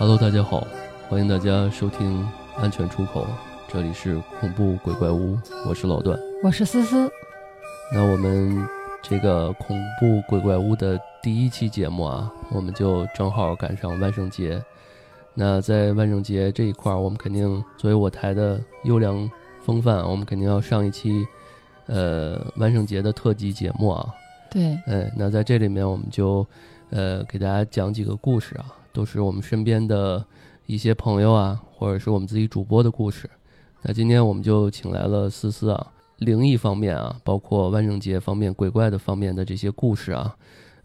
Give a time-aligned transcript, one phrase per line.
[0.00, 0.66] Hello，大家好，
[1.08, 2.26] 欢迎大家收听
[2.56, 3.26] 安全出口，
[3.68, 5.38] 这里是恐怖鬼怪屋，
[5.68, 7.08] 我是老段，我是思思。
[7.92, 8.66] 那我们
[9.02, 14.60] 这个恐怖鬼怪屋的第一期节目啊，我们就正好赶上万圣节。
[15.40, 21.24] 那在万圣节这一块儿，我们肯定作为我台的优良风范，我们肯定要上一期
[21.86, 24.12] 呃万圣节的特辑节目啊。
[24.50, 26.44] 对，哎，那在这里面我们就
[26.90, 28.74] 呃给大家讲几个故事啊。
[28.90, 30.24] 都是我们身边的
[30.66, 33.30] 一些朋友啊，或者是我们自己主播的故事。
[33.82, 40.34] 那今天我们就请来了思思啊，灵异方面啊，包括万圣节方面、鬼怪的方面的这些故事啊。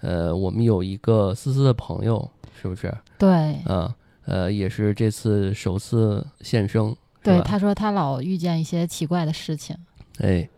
[0.01, 2.29] 呃，我们有一个思思的朋友，
[2.61, 2.93] 是不是？
[3.17, 3.29] 对。
[3.63, 3.95] 啊，
[4.25, 6.95] 呃，也是这次首次现身。
[7.21, 9.75] 对，他说他老遇见一些奇怪的事情。
[10.19, 10.49] 哎，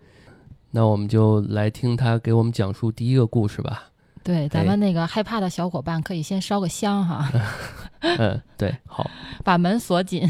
[0.72, 3.92] 那我们就来听他给我们讲述第一个故事吧。
[4.24, 7.32] 对，咱们那个害怕的小伙伴可以先烧个香哈。
[8.02, 9.10] 嗯，对，好，
[9.44, 10.30] 把门锁紧。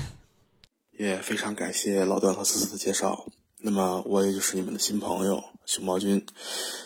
[0.97, 3.25] 也非常感谢老段和思思的介绍。
[3.59, 6.25] 那么我也就是你们的新朋友熊猫君。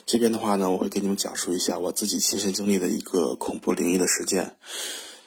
[0.06, 4.56] 这边的话呢，我会给你们讲述一下我自己亲身经历的一个恐怖灵异的事件。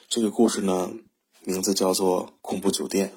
[0.09, 0.89] 这个故事呢，
[1.45, 3.07] 名字叫做《恐怖酒店》。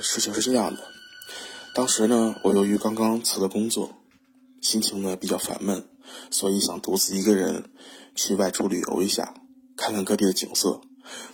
[0.00, 0.82] 事情是这样的，
[1.74, 3.96] 当时呢，我由于刚刚辞了工作，
[4.60, 5.88] 心情呢比较烦闷，
[6.30, 7.72] 所以想独自一个人
[8.14, 9.34] 去外出旅游一下，
[9.76, 10.82] 看看各地的景色，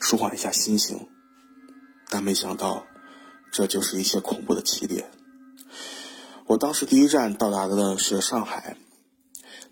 [0.01, 1.09] 舒缓一下心情。
[2.09, 2.87] 但没想到，
[3.53, 5.11] 这就是一切恐怖的起点。
[6.51, 8.75] 我当时第一站到达的呢是上海，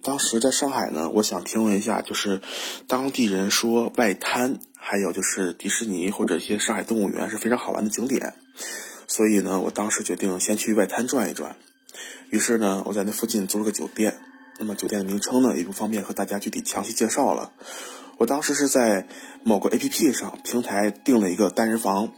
[0.00, 2.40] 当时在上海呢，我想听闻一下，就是
[2.86, 8.34] 当地人说外滩，还有就是迪士尼或者一些上海动物园是非常好玩的景点。
[9.08, 11.56] 所以呢，我当时决定先去外滩转一转。
[12.30, 14.16] 于是呢，我在那附近租了个酒店。
[14.60, 17.50] 那么酒店的名称呢，也不方便和大家具体详细介绍了。
[18.18, 19.08] 我当时是在
[19.42, 22.12] 某个 APP 上平台订了一个单人房，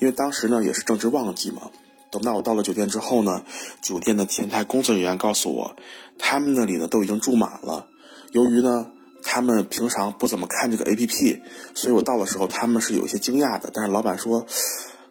[0.00, 1.70] 因为当时呢也是正值旺季嘛。
[2.14, 3.42] 等到我到了酒店之后呢，
[3.82, 5.74] 酒店的前台工作人员告诉我，
[6.16, 7.88] 他们那里呢都已经住满了。
[8.30, 8.86] 由于呢
[9.22, 11.40] 他们平常不怎么看这个 APP，
[11.74, 13.70] 所以我到的时候他们是有一些惊讶的。
[13.74, 14.46] 但是老板说。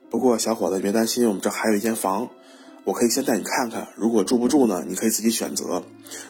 [0.10, 2.30] 不过，小伙子别担心，我们这还有一间房，
[2.84, 3.88] 我可以先带你看看。
[3.96, 5.82] 如果住不住呢，你可以自己选择。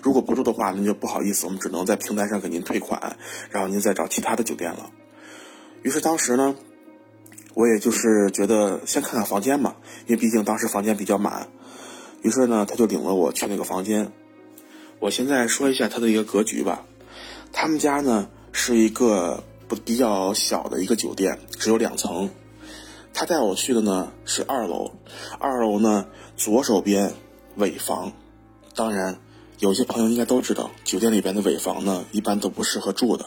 [0.01, 3.17] 如果不住的话，那就不好意思，我们只能在平台上给您退款，
[3.51, 4.89] 然后您再找其他的酒店了。
[5.81, 6.55] 于是当时呢，
[7.53, 9.75] 我也就是觉得先看看房间嘛，
[10.07, 11.47] 因为毕竟当时房间比较满。
[12.21, 14.11] 于是呢，他就领了我去那个房间。
[14.99, 16.85] 我现在说一下他的一个格局吧。
[17.51, 22.29] 他们家呢是一个不比较小的一个酒店，只有两层。
[23.13, 24.91] 他带我去的呢是二楼，
[25.37, 27.13] 二楼呢左手边
[27.57, 28.13] 尾房，
[28.73, 29.19] 当然
[29.59, 33.25] 有些朋友应该都知道，酒店里边的尾房呢一般都不适合住的。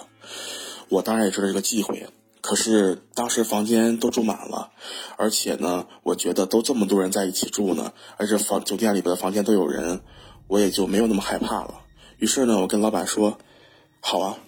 [0.88, 2.08] 我当然也知道这个忌讳，
[2.46, 4.70] 可是当时房间都住满了，
[5.16, 10.04] 而且呢，我觉得都这么多人在一起住呢，而且房酒店里边的房间都有人，
[10.46, 11.80] 我也就没有那么害怕了。
[12.18, 13.36] 于是呢，我跟老板说
[13.98, 14.38] ：“好啊，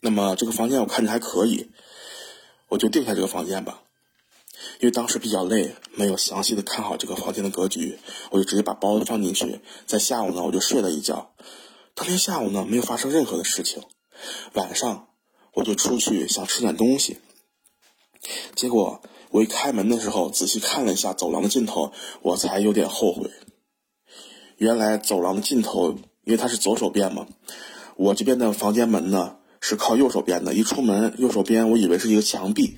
[0.00, 1.70] 那么这个房间我看着还可以，
[2.68, 3.82] 我就定下这个房间吧。”
[4.80, 8.00] 因为当时比较累，没有详细的看好这个房间的格局，
[8.32, 9.60] 我就直接把包放进去。
[9.86, 11.30] 在下午呢，我就睡了一觉。
[11.94, 13.84] 当天下午呢，没有发生任何的事情。
[14.54, 15.06] 晚上
[15.54, 17.18] 我就出去想吃点东西，
[18.54, 19.00] 结果
[19.30, 21.92] 我一开门的时候，仔细看了一下走廊的尽头，
[22.22, 23.30] 我才有点后悔。
[24.56, 25.92] 原来走廊的尽头，
[26.24, 27.26] 因为它是左手边嘛，
[27.96, 30.54] 我这边的房间门呢是靠右手边的。
[30.54, 32.76] 一出门，右手边我以为是一个墙壁，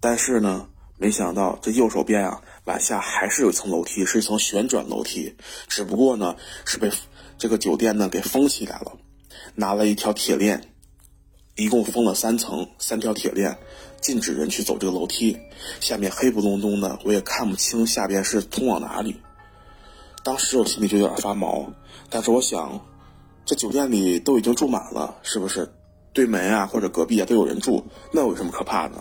[0.00, 0.68] 但是呢。
[0.98, 5.34] 没想到这右手边啊，往下还是有一层楼梯，是一层旋转楼梯，
[5.66, 6.92] 只不过呢是被
[7.36, 8.92] 这个酒店呢给封起来了，
[9.56, 10.71] 拿了一条铁链，
[11.54, 13.58] 一共封了三层，三条铁链，
[14.00, 15.38] 禁止人去走这个楼梯。
[15.80, 19.20] 下面黑不隆咚的，我也看不清下边是通往哪里。
[20.24, 21.70] 当时我心里就有点发毛，
[22.08, 22.80] 但是我想，
[23.44, 25.70] 这酒店里都已经住满了，是不是？
[26.14, 28.96] 对门啊或者隔壁啊都有人住，那有什么可怕的？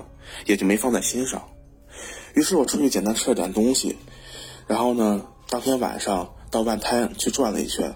[0.45, 1.41] 也就没放在心上。
[2.33, 3.97] 于是我出去简单吃了点东西，
[4.67, 7.93] 然后呢，当天晚上到外滩去转了一圈。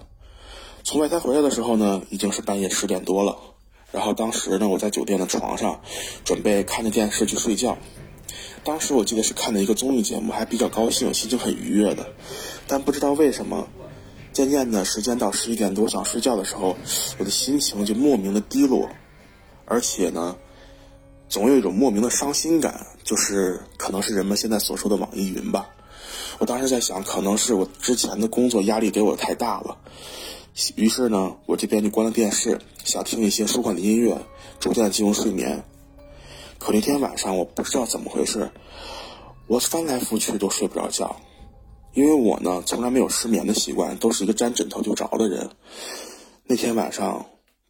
[0.82, 3.36] 从外滩回来的时候呢，已经是半夜十点多了。
[3.92, 5.80] 然后当时呢，我在酒店的床上，
[6.24, 7.76] 准备看着电视去睡觉。
[8.64, 12.06] 当时我记得是看的一个综艺节目，还比较高兴，心情很愉悦的。
[12.66, 13.68] 但不知道为什么，
[14.32, 16.76] 渐渐的时间到十一点多想睡觉的时候，
[17.18, 18.88] 我的心情就莫名的低落，
[19.64, 20.36] 而且呢，
[21.28, 25.70] 总有一种莫名的伤心感，就是可能是人们现在所说的网易云吧。
[26.38, 29.78] 我当时在想，可能是我之前的工作压力给我太大了，
[30.76, 34.18] 于是呢，我这边就关了电视，想听一些舒缓的音乐，
[34.58, 35.62] 逐渐进入睡眠。
[36.58, 38.50] 可那天晚上我不知道怎么回事，
[39.48, 41.14] 我翻来覆去都睡不着觉，
[41.92, 45.50] 因为我呢从来没有失眠的习惯，都是一个沾枕头就着的人。
[46.44, 47.26] 那天晚上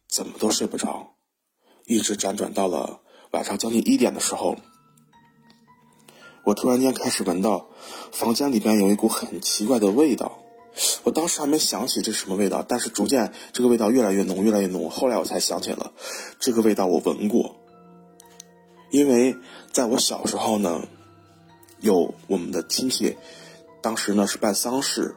[0.07, 1.15] 怎么都睡不着，
[1.85, 3.01] 一直辗转到了
[3.31, 4.55] 晚上将近一点的时候，
[6.45, 7.67] 我突然间开始闻到
[8.13, 10.39] 房间里边有一股很奇怪的味道。
[11.03, 14.89] 我当时还没想起这是什么味道，但是逐渐这个味道越来越浓，越来越浓。
[14.89, 15.91] 后来我才想起了，
[16.39, 17.55] 这个味道我闻过。
[18.89, 19.35] 因为
[19.71, 20.87] 在我小时候呢，
[21.81, 23.17] 有我们的亲戚，
[23.81, 25.15] 当时呢是办丧事，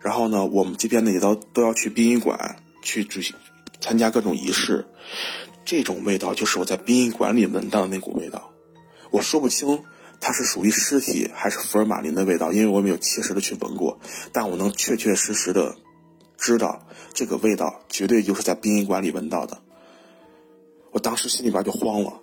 [0.00, 3.36] 然后呢我们这边呢也都都要去殡仪馆去举行
[3.80, 4.86] 参加各种仪式，
[5.64, 8.50] 这种味道就是我在殡仪馆里闻到的那股味道，
[9.10, 9.82] 我说不清
[10.20, 13.98] 它是属于尸体还是福尔马林的味道，因为我没有切实的去闻过，
[14.32, 15.76] 但我能确确实实的
[16.38, 19.62] 知道这个味道绝对就是在殡仪馆里闻到的，
[20.92, 22.20] 我当时心里边就慌了。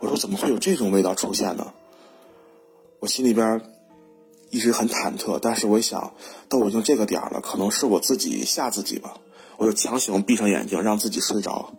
[0.00, 1.72] 我说怎么会有这种味道出现呢？
[3.00, 3.60] 我心里边
[4.50, 6.14] 一直很忐忑，但是我一想，
[6.48, 9.18] 都已经这个点了，可能是我自己吓自己吧。
[9.56, 11.72] 我就强行闭上眼睛，让自己睡着。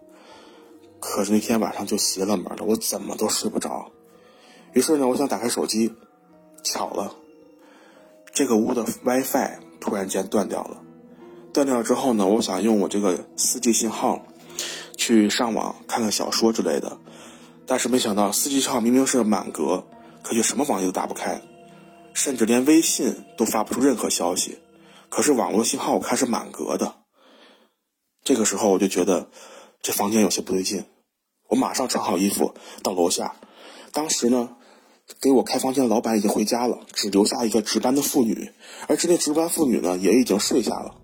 [0.99, 3.91] 可是那天晚上就邪了门了，我怎么都睡不着。
[4.74, 5.94] 于是呢，我想打开手机，
[6.63, 7.16] 巧了，
[8.33, 10.81] 这个屋的 WiFi 突然间断掉了。
[11.51, 14.25] 断掉之后呢，我想用我这个 4G 信号
[14.95, 17.00] 去上网看看小说之类的。
[17.66, 19.86] 但是没想到，四 G 信号明明是满格，
[20.24, 21.42] 可却什么网页都打不开，
[22.13, 24.60] 甚至连微信都发不出任何消息。
[25.10, 26.95] 可是网络信号我看是满格的。
[28.24, 29.30] 这个时候我就觉得
[29.81, 30.86] 这房间有些不对劲，
[31.48, 33.36] 我马上穿好衣服到楼下。
[33.92, 34.56] 当时呢，
[35.21, 38.51] 给我开房间的老板已经回家了，只留下一个值班的妇女，
[38.88, 40.95] 而这那值班妇女呢也已经睡下了。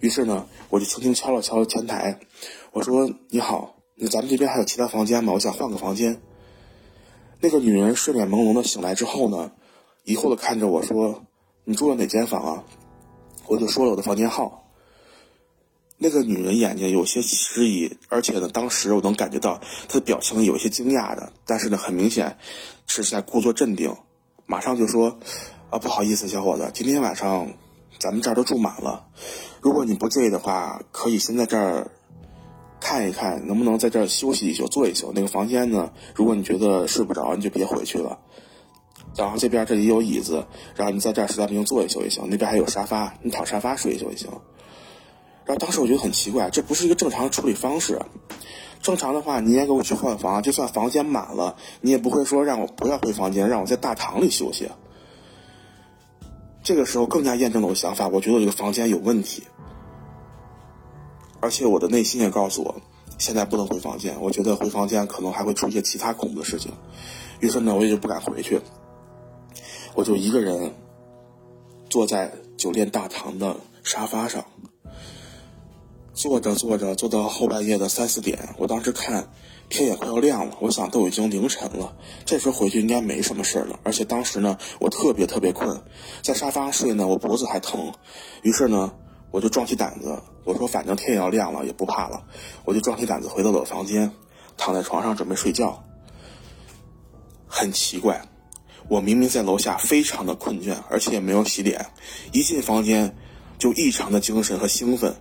[0.00, 2.18] 于是呢，我就轻轻敲了敲前台，
[2.72, 5.32] 我说：“你好。”那咱们这边还有其他房间吗？
[5.32, 6.20] 我想换个房间。
[7.40, 9.52] 那个女人睡眼朦胧的醒来之后呢，
[10.04, 11.22] 疑惑的看着我说
[11.64, 12.64] ：“你住的哪间房啊？”
[13.46, 14.61] 我就说了我的房间号。
[16.02, 22.36] 那个女人眼睛有些迟疑，而且呢，当时我能感觉到她的表情有些惊讶的，但是呢，很明显
[22.88, 23.94] 是在故作镇定，
[24.44, 25.20] 马上就说
[25.70, 27.52] ：“啊，不好意思，小伙子，今天晚上
[28.00, 29.06] 咱们这儿都住满了，
[29.60, 31.90] 如果你不介意的话，可以先在这儿。”
[32.84, 35.12] 看一看能不能在这儿休息一宿，坐一宿。
[35.14, 35.92] 那个房间呢？
[36.16, 38.18] 如果你觉得睡不着，你就别回去了。
[39.16, 40.44] 然后这边这里有椅子，
[40.74, 42.24] 然后你在这儿实在不行坐一宿也行。
[42.28, 44.28] 那边还有沙发，你躺沙发睡一宿也行。
[45.44, 48.00] 然后当时我觉得很奇怪，这不是一个正常的处理方式。
[48.80, 54.68] 正常的话，你也给我去换房，就算房间满了，你也不会说让我不要回房间，让我在大堂里休息。
[56.62, 59.44] 这个时候更加验证了我想法，我觉得这个房间有问题。
[61.40, 62.80] 而且我的内心也告诉我，
[63.18, 64.16] 现在不能回房间。
[64.20, 66.72] 我觉得回房间可能还会出现其他恐怖的事情。
[67.40, 68.60] 于是呢，我也就不敢回去。
[69.94, 70.74] 我就一个人
[71.88, 74.44] 坐在酒店大堂的沙发上，
[76.14, 78.54] 坐着坐着，坐到后半夜的三四点。
[78.58, 79.28] 我当时看
[79.68, 83.80] 天也快要亮了，我想都已经凌晨了，这时候回去应该没什么事了。
[83.82, 85.82] 而且当时呢，我特别特别困，
[86.22, 87.92] 在沙发上睡呢，我脖子还疼。
[88.42, 88.92] 于是呢。
[89.32, 92.22] 我就壮起胆子，我说反正天也要亮了，也不怕了。
[92.66, 94.12] 我就壮起胆子回到了房间，
[94.58, 95.82] 躺在床上准备睡觉。
[97.46, 98.28] 很奇怪，
[98.90, 101.86] 我明明在楼下非常的困倦，而且也没有洗脸，
[102.32, 103.16] 一进房间
[103.58, 105.16] 就异常的精神和兴奋，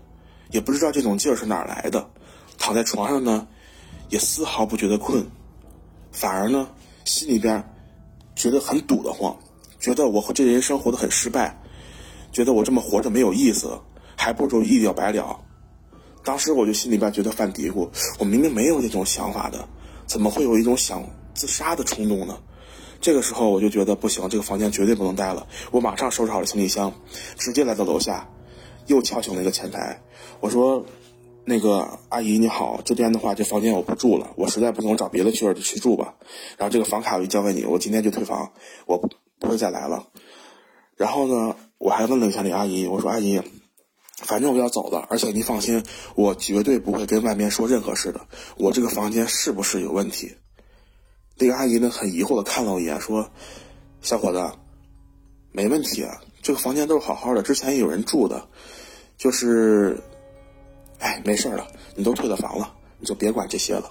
[0.51, 2.09] 也不知道这种劲儿是哪儿来的。
[2.57, 3.47] 躺在床上呢，
[4.09, 5.25] 也丝毫不觉得困，
[6.11, 6.69] 反而呢
[7.05, 7.63] 心里边
[8.35, 9.35] 觉得很堵得慌，
[9.79, 11.59] 觉得我和这人生活的很失败，
[12.31, 13.79] 觉得我这么活着没有意思。
[14.17, 15.39] 还不如一了百了。
[16.23, 17.89] 当时我就心里边觉得犯嘀咕，
[18.19, 19.67] 我明明没有这种想法的，
[20.05, 21.03] 怎么会有一种想
[21.33, 22.37] 自杀的冲动呢？
[22.99, 25.47] 这个时候我就觉得不行，这个房间绝对不能待了。
[25.71, 26.93] 我马上收拾好了行李箱，
[27.35, 28.29] 直接来到楼下，
[28.87, 30.01] 又敲醒了一个前台。
[30.39, 30.85] 我说
[31.45, 36.15] ：“那个阿姨你好，这边的话这房间我不住了，我实在不行我找别的去去住吧。
[36.57, 38.53] 然后这个房卡我就交给你，我今天就退房，
[38.85, 40.07] 我不会再来了。
[40.95, 43.41] 然后呢，我还问了一下那阿姨，我说阿姨。”
[44.23, 45.83] 反正我要走了，而且您放心，
[46.13, 48.21] 我绝对不会跟外面说任何事的。
[48.55, 50.35] 我这个房间是不是有问题？
[51.39, 53.31] 那个阿姨呢，很疑惑的看了我一眼，说
[53.99, 54.51] ：“小伙子，
[55.51, 58.47] 没问题啊，这个房间都是好好的，之前也有人住的，
[59.17, 60.01] 就是，
[60.99, 63.89] 哎，没事了，你都退了房了，你就别管这些了。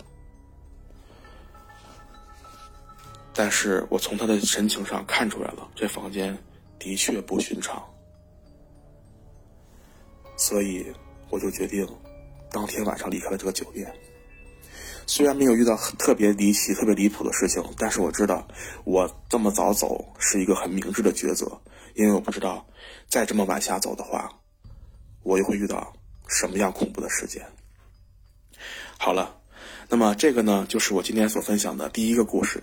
[3.33, 6.37] 但是我从他的神情上看出来了，这房间
[6.79, 7.83] 的确不寻常，
[10.37, 10.85] 所以
[11.31, 11.89] 我就决定
[12.51, 13.91] 当天晚上离开了这个酒店。
[15.07, 18.47] 虽然没有遇到特别离奇、特别离谱的事情，但是我知道
[18.85, 21.61] 我这么早走是一个很明智的抉择，
[21.95, 22.65] 因为我不知道
[23.07, 24.31] 再这么往下走的话，
[25.23, 25.93] 我又会遇到
[26.29, 27.45] 什么样恐怖的事件。
[28.99, 29.35] 好了，
[29.89, 32.63] 那么这个呢，就是我今天所分享的第一个故事。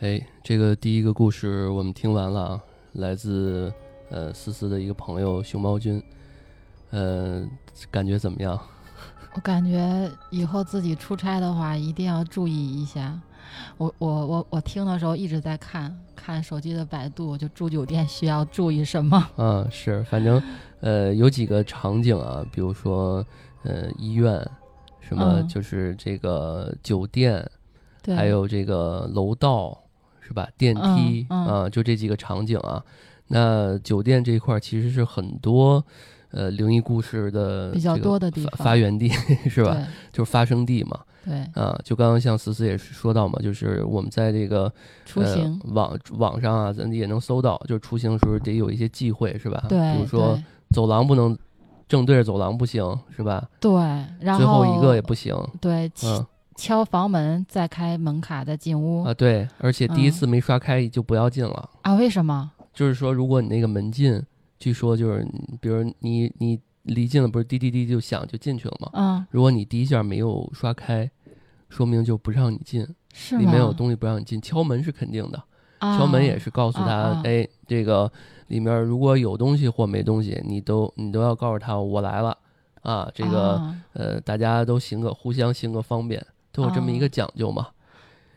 [0.00, 2.60] 哎，这个第一个故事我们听完了啊，
[2.92, 3.72] 来自
[4.10, 6.02] 呃思思的一个朋友熊猫君，
[6.90, 7.46] 呃，
[7.90, 8.58] 感觉怎么样？
[9.34, 13.20] 我感觉以后自己出差的话，一定要注意一下。
[13.76, 19.28] 我我我我听的时候一直在看看手机的百度，就住酒店需要注意什么。
[19.36, 20.42] 嗯，是，反正
[20.80, 23.24] 呃有几个场景啊，比如说
[23.64, 24.34] 呃医院，
[25.00, 27.48] 什么嗯就是这个酒店，
[28.02, 29.78] 对，还有这个楼道，
[30.20, 30.48] 是吧？
[30.56, 32.82] 电梯、嗯嗯啊，就这几个场景啊。
[33.28, 35.82] 那酒店这一块儿其实是很多
[36.32, 39.08] 呃灵异故事的比较多的地方发源地，
[39.48, 39.76] 是吧？
[40.12, 41.00] 就是发生地嘛。
[41.24, 44.72] 对，啊，就刚刚像思思也是说到嘛，就是我们在这个
[45.04, 49.64] 出行，呃、网网上啊，咱也能搜到，就是出行的时候得有一些忌讳，是吧？
[49.68, 50.38] 对，比如说
[50.70, 51.36] 走廊不能
[51.88, 52.84] 正对着走廊不行，
[53.16, 53.48] 是吧？
[53.60, 53.72] 对，
[54.20, 61.70] 然后最后一个也不行，对，敲嗯敲房门再开门卡再进屋啊对，而且第一嗯次没刷开就不要进了。
[61.80, 61.94] 啊？
[61.94, 62.50] 为什么？
[62.74, 64.22] 就是说，如果你那个门禁，
[64.58, 65.26] 据说就是，
[65.60, 68.90] 比如你你离近了，不是滴滴滴就响就进去了吗？
[68.94, 71.10] 嗯，如果你第一下没有刷开，
[71.68, 72.82] 说明就不让你进？
[73.38, 74.40] 里面有东西不让你进。
[74.40, 75.42] 敲门是肯定的，
[75.78, 78.10] 啊敲门也是告诉他，哎，这个
[78.48, 82.36] 里面如果有东西或没东西，你都你都要告诉他我来了
[82.80, 87.68] 啊，这个、啊呃，大家都行个互相行个方便，都有这么一个讲究嘛。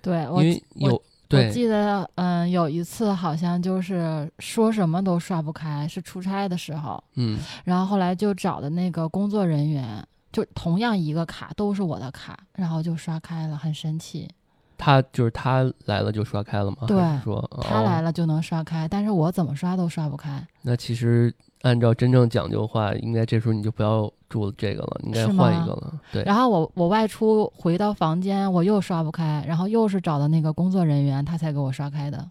[0.01, 1.01] 对我因为有
[1.32, 14.29] 我记得，嗯，有一次好像就是说什么都刷不开，是出差的时候，嗯然后后来就找的那个工作人员，就同样一个卡都是我的卡，然后就刷开了，很神奇。
[14.77, 16.79] 他就是他来了就刷开了吗？
[16.86, 18.03] 对说他来了。
[18.03, 20.46] 了就能刷开，但是我怎么刷都刷不开。
[20.62, 21.34] 那其实
[21.65, 25.93] 按照真正讲究的话，应该这时候你就不要住这个了，应该换一个了。
[26.12, 32.24] 对，然后我我外出回到房间，我又刷不开，然后又是找的那个工作人员，他才给我刷开的。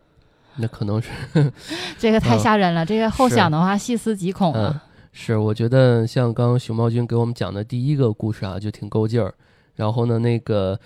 [0.56, 1.10] 那可能是
[1.98, 4.84] 这个太嗯吓人了，这个后想的话细思极恐嗯啊。
[5.12, 9.34] 是，我觉得像刚刚熊猫君给我们讲的第一个故事啊，就挺够劲儿。
[9.74, 10.78] 然后呢，那个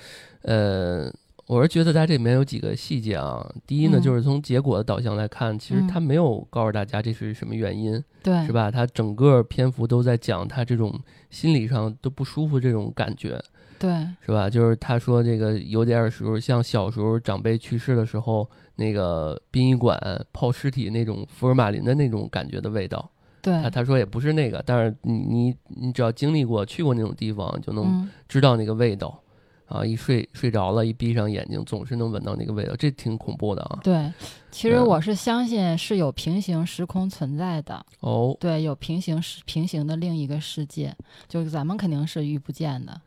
[0.43, 1.13] 呃，
[1.47, 3.47] 我是觉得它这里面有几个细节啊。
[3.67, 8.53] 第一呢，嗯就是从结果的导向来看，其实嗯他没有告诉大家这是什么原因，对，是？
[8.53, 8.71] 吧？
[8.71, 10.99] 他整个篇幅都在讲他这种
[11.31, 13.43] 心理上都不舒服这种感觉。
[13.79, 13.91] 对，
[14.25, 14.49] 是吧？
[14.49, 19.99] 就是他说这个有点儿时候像小时候长辈去世的时候，那个殡仪馆
[20.33, 23.11] 泡尸体那种福尔马林的那种感觉的味道。
[23.43, 29.21] 对他，他说也不是那个，但是你你你只要经历过去过那种地方，就能嗯，知道那个味道。
[29.67, 33.79] 啊，一睡睡着了，一闭上眼睛，总是能闻到那个味道，这挺恐怖的啊。
[33.83, 34.13] 对。
[34.51, 40.95] 其实嗯我是相信是有平行时空存在的，哦，对，有平行时平行的另一个世界，
[41.27, 43.01] 就是咱们肯定是遇不见的，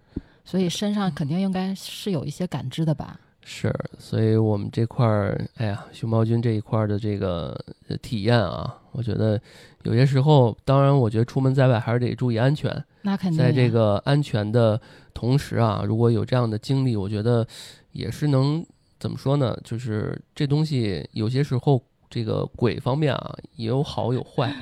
[0.43, 3.19] 所以身上肯定应该是有一些感知的吧？
[3.49, 9.39] 是，所以我们这块儿，哎呀，熊猫君这一块儿的这个呃体验啊，我觉得
[9.83, 12.69] 有些时候，当然，我觉得出门在外还是得注意安全。
[13.03, 14.77] 那肯定呀在这个安全的
[15.17, 17.45] 同时啊，如果有这样的经历，我觉得
[17.91, 18.63] 也是能
[19.00, 19.57] 怎么说呢？
[19.63, 24.53] 就是这东西有些时候这个鬼方面啊，也有好有坏，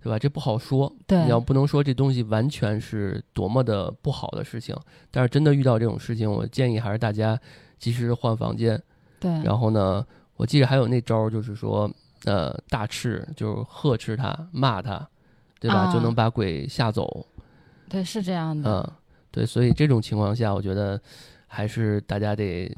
[0.00, 0.16] 对吧？
[0.16, 0.92] 这不好说。
[1.08, 4.76] 对你要不能说这东西完全是多么的不好的事情，
[5.10, 7.36] 但是真的遇到这种事情，我建议还是大家
[7.80, 8.80] 及时换房间。
[9.18, 10.06] 对，然后呢，
[10.36, 11.90] 我记得还有那招儿，就是说，
[12.26, 15.04] 呃，大斥就是呵斥他、骂他，
[15.58, 15.78] 对吧？
[15.78, 17.26] 啊就能把鬼吓走。
[17.88, 18.92] 对是这样的，嗯，
[19.30, 21.00] 对，所以这种情况下，我觉得
[21.46, 22.70] 还是大家得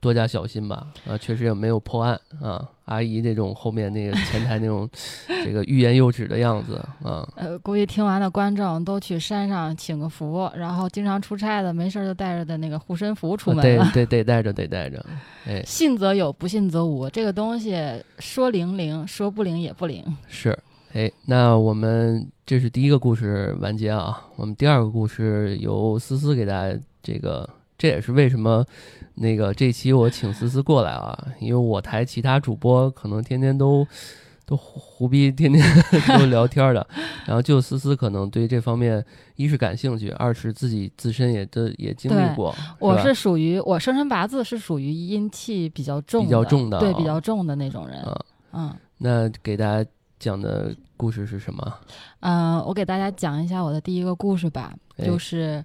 [0.00, 0.88] 多加小心吧。
[1.06, 2.68] 啊，确实也没有破案啊。
[2.86, 4.88] 阿姨那种后面那个前台那种
[5.44, 6.74] 这个欲言又止的样子
[7.04, 13.88] 啊，呃，估计听完的观众都去山上请个福，然后经常出差的没事儿就带着的那个护身符出门了。
[13.94, 15.06] 得得得带着，得带着。
[15.46, 17.08] 哎， 信则有，不信则无。
[17.10, 17.80] 这个东西
[18.18, 20.04] 说灵灵，说不灵也不灵。
[20.26, 20.58] 是。
[20.92, 24.26] 哎，那我们这是第一个故事完结啊。
[24.36, 28.64] 我们第二个故事由思思给大家这个这也是为什么
[29.14, 33.86] 那个这期我请思思过来啊，因为我台其他主播可能天天都
[34.44, 35.64] 都胡胡逼，天天
[36.18, 36.84] 都聊天的，
[37.24, 39.04] 然后就思思可能对这方面
[39.36, 42.52] 一是感兴趣，二是自己自身也都也经历对过。
[42.80, 48.02] 我是属于我生辰八字是属于阴气比较重的，比较重的对，啊比较重的那种人。
[48.04, 48.16] 嗯，
[48.54, 49.88] 嗯那给大家
[50.20, 51.74] 讲的故事是什么？
[52.20, 55.64] 嗯、呃我给大家讲一下我的第一个故事吧，哎就是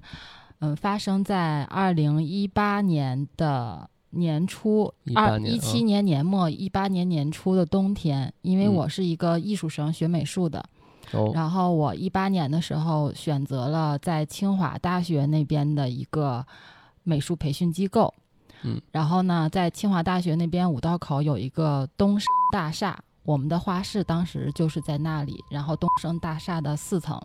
[0.62, 3.88] 嗯、发生在二零一八年的。
[4.18, 10.64] 年初，18二一七年年末，一八年年初的冬天，因为嗯我是一个艺术生，学美术的，
[11.12, 16.46] 哦，然后我一八年的时候选择了在清华大学那边的一个
[17.04, 18.14] 美术培训机构。
[18.64, 25.44] 嗯，然后呢，在清华大学那边五道口有一个东升大厦，我们的画室当时就是在那里。
[25.50, 27.20] 然后东升大厦的四层，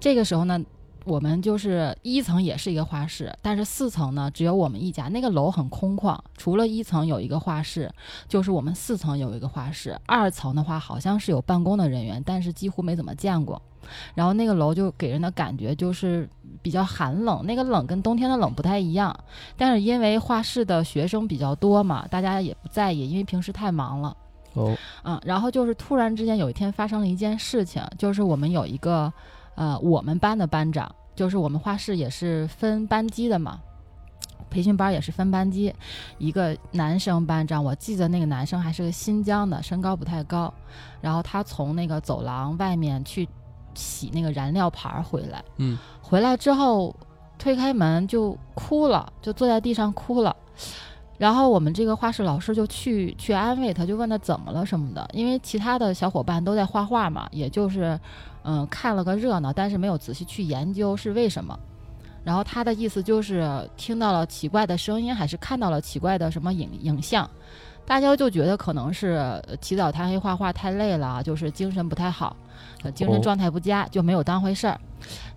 [0.00, 0.60] 这个时候呢，
[1.04, 5.08] 我们就是一层也是一个画室，但是四层呢只有我们一家。
[5.08, 7.92] 那个楼很空旷，除了一层有一个画室，
[8.28, 13.60] 就是我们四层有一个画室，二层的话好像是有办公的人员，但是几乎没怎么见过。
[14.14, 16.28] 然后那个楼就给人的感觉就是
[16.62, 19.14] 比较寒冷，那个冷跟冬天的冷不太一样。
[19.56, 24.16] 但是因为画室的学生比较多嘛，大家也不在意，因为平时太忙了。
[24.54, 29.12] 哦，嗯，然后就是突然之间有一天发生了一件事情，就是我们有一个
[29.54, 33.60] 呃我们班的班长，就是我们画室也是分班级的嘛，
[34.50, 35.74] 培训班也是分班级，
[36.18, 40.52] 一个男生班长，我记得那个男生还是个新疆的，身高不太高，
[41.00, 43.26] 然后他从那个走廊外面去
[43.74, 46.94] 洗那个燃料盘回来，嗯，回来之后
[47.38, 50.36] 推开门就哭了，就坐在地上哭了。
[51.22, 57.96] 然后我们这个画室老师就去去安慰他，就问他怎么了什么的，因为其他的小伙伴都在画画嘛，也就是
[58.42, 61.56] 嗯看了个热闹，但是没有仔细去研究是为什么。
[62.24, 67.30] 然后他的意思就是听到了奇怪的声音，还是看到了奇怪的什么影影像，
[67.86, 69.10] 大家就觉得可能是
[69.46, 72.36] 呃起早贪黑画画太累了，就是精神不太好，
[72.82, 74.76] 呃精哦神状态不佳，就没有当回事儿。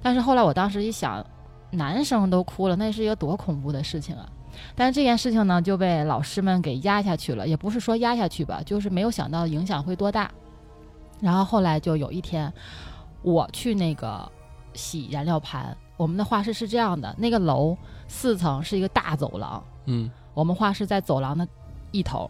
[0.01, 1.23] 但是后来我当时一想，
[1.69, 4.27] 男生都哭了，那是一个多恐怖的事情啊！
[4.75, 10.29] 但是这件事情呢，就被老师们给压下去了，也不是说压下去吧，就是没有想到影响会多大。
[11.21, 12.51] 然后后来就有一天，
[13.21, 14.29] 我去那个
[14.73, 15.75] 洗燃料盘。
[15.97, 21.47] 我们的画室是这样的，那个楼四层是一个大走廊，嗯，我们画室在走廊的
[21.91, 22.29] 一头，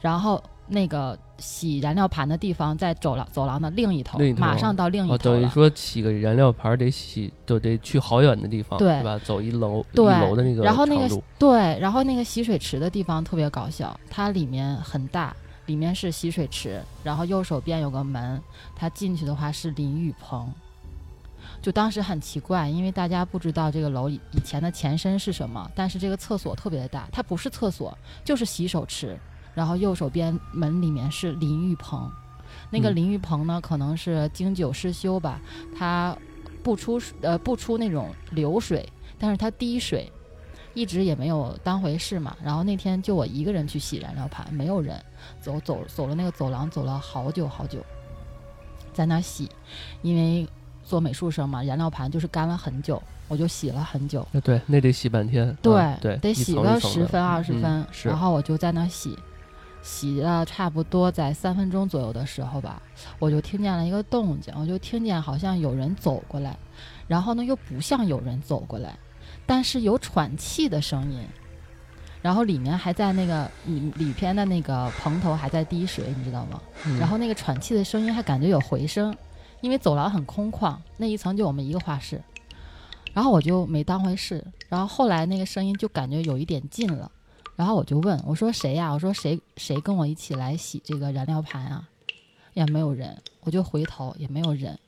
[0.00, 5.36] 然后那个洗燃料盘的地方在走廊走廊的另一头，另一头马上到另一哦，头了。
[5.40, 9.18] 等于说洗个燃料盘儿得洗，就得去好远的地方，对吧？
[9.24, 15.34] 走一楼一楼的那个然后那个对，然后那个洗水池的地方特别搞笑，它里面很大，
[15.66, 18.40] 里面是洗水池，然后右手边有个门，
[18.76, 20.52] 它进去的话是淋浴棚。
[21.62, 29.18] 就当时很奇怪，因为大家不知道这个楼以以前的前身是什么，但是这个厕所特别的大，它不是厕所，就是洗手池，
[29.54, 32.10] 然后右手边门里面是淋浴棚。
[32.70, 35.40] 那个嗯淋浴棚呢，可能是经久失修吧，
[35.76, 36.16] 它
[36.62, 40.10] 不出水呃不出那种流水，但是它滴水，
[40.74, 42.36] 一直也没有当回事嘛。
[42.42, 45.02] 然后那天就我一个人去洗燃料盘，没有人，
[45.40, 47.78] 走走走了那个走廊，走了好久好久，
[48.92, 49.48] 在那洗，
[50.02, 50.46] 因为
[50.84, 54.20] 做美术生嘛，燃料盘就是干了很久，我就洗了很久。
[54.32, 59.16] 啊，对，那得洗半天，对啊对，得洗个十分二十嗯分，是然后我就在那洗，
[59.82, 62.82] 洗了差不多在三分钟左右的时候吧，
[63.18, 66.56] 我就听见了一个动静，我就听见好像有人走过来，
[67.08, 68.98] 然后呢又不像有人走过来，
[69.46, 71.26] 但是有喘气的声音，
[72.20, 76.60] 然后里面还在那个里里边的那个棚头还在滴水，你知道吗？
[76.86, 79.16] 嗯然后那个喘气的声音还感觉有回声，
[79.62, 82.22] 因为走廊很空旷，那一层就我们一个画室，
[83.14, 84.44] 然后我就没当回事。
[84.68, 87.10] 然后后来那个声音就感觉有一点近了，
[87.60, 88.90] 然后我就问我说谁呀？
[88.90, 91.86] 我说谁谁跟我一起来洗这个燃料盘啊？
[92.54, 94.78] 也没有人，我就回头也没有人，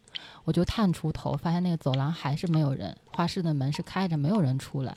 [0.44, 4.94] 我就探出头，发现那个走廊还是没有人，画室的门是开着，没有人出来。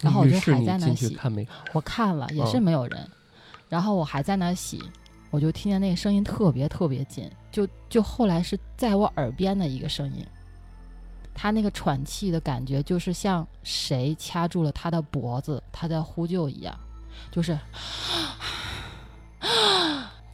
[0.00, 1.54] 然后我就还在那洗，看没看？
[1.74, 3.06] 我看了也是哦没有人，
[3.68, 4.82] 然后我还在那洗，
[5.30, 10.26] 我就听见那个声音特别特别近，就就后来是在我耳边的一个声音，
[11.34, 16.74] 他那个喘气的感觉就是像谁掐住了他的脖子，他在呼救一样，
[17.30, 17.58] 就是。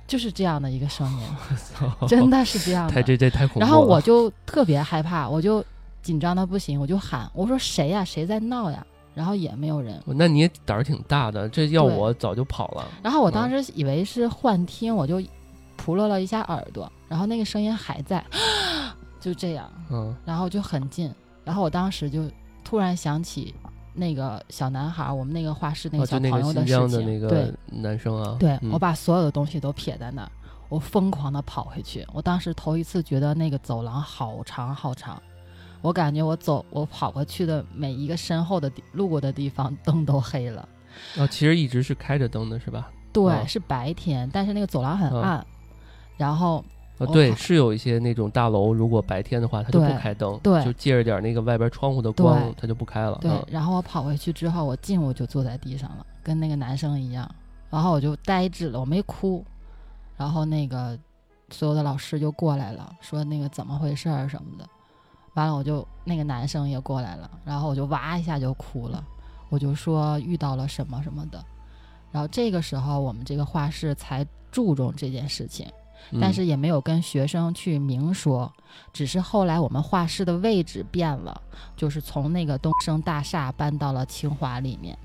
[0.06, 1.26] 就是这样的一个声音，
[2.06, 2.92] 真的是这样的。
[2.92, 3.66] 太这这太恐怖了。
[3.66, 5.64] 然后我就特别害怕，我就
[6.02, 8.86] 紧张的不行，我就喊，我说谁呀、谁在闹呀？
[9.14, 9.98] 然后也没有人。
[10.04, 12.86] 那你也胆儿挺大的，这要我早就跑了。
[13.02, 15.22] 然后我当时以为是幻听，我就
[15.76, 18.22] 扑棱了一下耳朵，然后那个声音还在，
[19.18, 21.10] 就这样，嗯，然后就很近，
[21.42, 22.30] 然后我当时就
[22.62, 23.54] 突然想起
[23.94, 30.30] 那个小男孩儿，我们那个画室那哦，个小朋友的事情，疆的那对个男生啊，对，嗯我把所有的东西都撇在那儿，
[30.68, 32.06] 我疯狂的跑回去。
[32.12, 35.20] 我当时头一次觉得那个走廊好长好长，
[35.80, 40.68] 我感觉我走我跑过去的每一个身后的路过的地方灯都黑了。
[41.18, 42.90] 哦，其实一直是开着灯的是吧？
[43.12, 45.46] 对，哦是白天，但是那个走廊很嗯暗，
[46.16, 46.64] 然后
[47.06, 50.64] 啊，对，是有一些那种大楼，如果白天的话，它就不开灯，对。
[50.64, 53.18] 就借着点那个外边窗户的光对，它就不开了。
[53.20, 53.46] 对，嗯。
[53.50, 57.28] 然后我跑回去之后，我进屋就坐在地上了，跟那个男生一样，
[57.70, 59.44] 然后我就呆滞了，我没哭，
[60.16, 60.98] 然后那个
[61.50, 64.66] 所有的老师就过来了，说那个怎么回事儿什么的，
[65.34, 69.04] 完了我就那个男生也过来了，然后我就哇一下就哭了，
[69.48, 71.44] 我就说遇到了什么什么的，
[72.10, 75.66] 然后这个时候我们这个画室才注重这件事情。
[76.20, 78.52] 但嗯是也没有跟学生去明说，
[78.92, 81.40] 只是后来我们画室的位置变了，
[81.76, 84.96] 就是从那个东升大厦搬到了清华里面，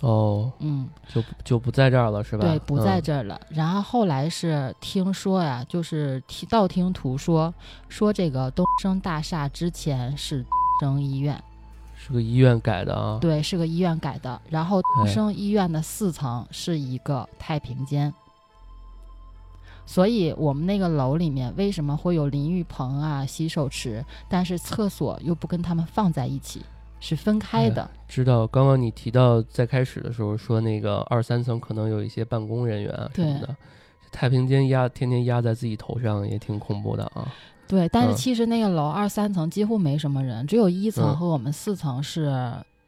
[0.00, 2.46] 哦，嗯，就就不在这儿了是吧？
[2.46, 3.40] 对，不在嗯这儿了。
[3.50, 7.52] 然后后来是听说呀，就是听道听途说，
[7.88, 10.42] 说这个东升大厦之前是
[10.80, 11.42] 东升医院，
[11.96, 13.18] 是个医院改的啊。
[13.20, 14.40] 对，是个医院改的。
[14.50, 18.12] 然后东哎升医院的四层是一个太平间。
[19.86, 26.62] 所以，我们那个楼里面为什么会有淋浴棚啊、洗手池，但是厕所又不跟他们放在一起，
[27.00, 27.88] 是分开的。
[28.08, 33.56] 知道，刚刚你提到在开始的时候说那个二三层可能有一些办公人员啊什么的，
[34.10, 37.32] 太平间压天天压在自己头上也挺恐怖的啊。
[37.66, 42.24] 对，但是嗯其实那个楼二三层几乎没什么人，只有一层嗯和我们四层是、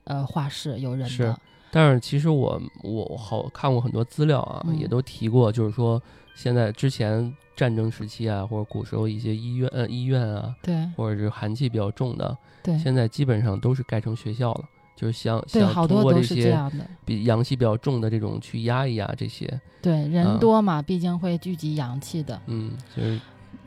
[0.04, 1.38] 呃画室有人是的。
[1.70, 6.00] 但是其实我我好看过很多资料啊，嗯也都提过，就是说
[6.37, 16.87] 现在之前战争时期啊，或者古时候一些医院呃医院啊，对或者是寒气比较重的，对现在基本上都是盖成学校了，就是想对，想通好多都是这过这些样的。
[17.07, 19.49] 比阳气比较重的这种去压一压这些，
[19.81, 22.38] 对，人嗯多嘛，毕竟会聚集阳气的。
[22.46, 23.18] 嗯，就是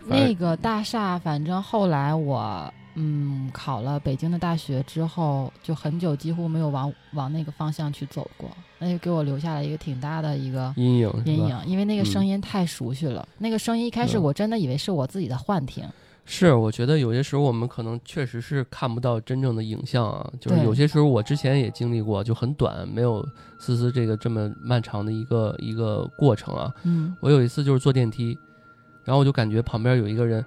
[0.06, 8.50] 那个大厦，反正后来我嗯考了北京的大学之后，就很久几乎没有往往那个方向去走过，
[8.80, 12.06] 那就给我留下了一个挺大的一个阴影阴影，因为那个嗯。
[12.06, 13.28] 声音太熟悉了。
[13.38, 14.24] 那个声音一开始嗯。
[14.24, 15.88] 我真的以为是我自己的幻听，
[16.26, 23.26] 是，我觉得有些时候我们可能确实是看不到真正的影像啊，就是有些时候我之前也经历过，就很短，没有
[23.58, 26.72] 思思这个这么漫长的一个一个过程啊。
[26.84, 28.38] 嗯，我有一次就是坐电梯，
[29.04, 30.44] 然后我就感觉旁边有一个人，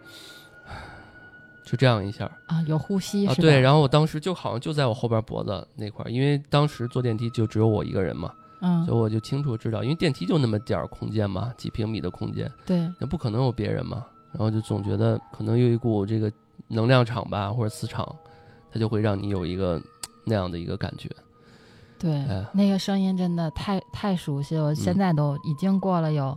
[1.72, 3.32] 就这样一下啊，有呼吸是吧？
[3.32, 8.30] 啊，对，然后我当时就好像就在我后边脖子那块儿，因为当时坐电梯就只有我一个人嘛，
[8.60, 14.04] 嗯所以我就清楚知道，因为电梯就那么点儿空间嘛，几平米的空间，对那不可能有别人嘛。
[14.32, 16.30] 然后就总觉得可能有一股这个
[16.68, 18.06] 能量场吧，或者磁场，
[18.70, 19.80] 它就会让你有一个
[20.24, 21.08] 那样的一个感觉。
[21.98, 26.36] 对，哎那个声音真的太太熟悉了，我现嗯在都已经过了有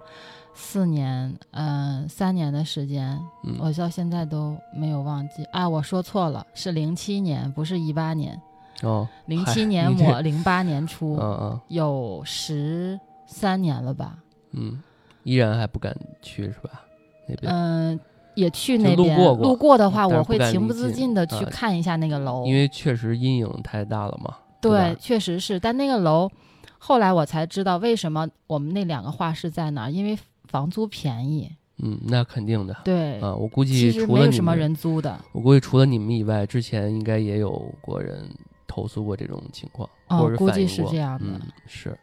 [0.56, 5.44] 四年，嗯、三年的时间，嗯，我到现在都没有忘记。
[5.52, 8.42] 啊，我说错了，是零七年，不是一八年。
[8.82, 14.18] 哦，零七年你这末，零八年初，嗯嗯有十三年了吧？
[14.52, 14.82] 嗯，
[15.24, 16.82] 依然还不敢去是吧？
[17.28, 18.00] 那边，嗯、
[18.34, 19.18] 也去那边。
[19.18, 22.46] 路过过路过的话，我会情不自禁的去啊看一下那个楼。
[22.46, 24.36] 因为确实阴影太大了嘛。
[24.62, 25.60] 对，吧确实是。
[25.60, 26.30] 但那个楼，
[26.78, 30.18] 后来我才知道为什么我们那两个画室在哪儿，因为
[30.56, 31.52] 房租便宜。
[31.80, 32.74] 嗯，那肯定的。
[32.86, 35.20] 对，啊，我估其计实没有什么除了你们，人租的。
[35.34, 38.30] 我估计除了你们以外，之前应该也有过人
[38.66, 42.00] 投诉过这种情况，哦或者估计是这样的嗯，是。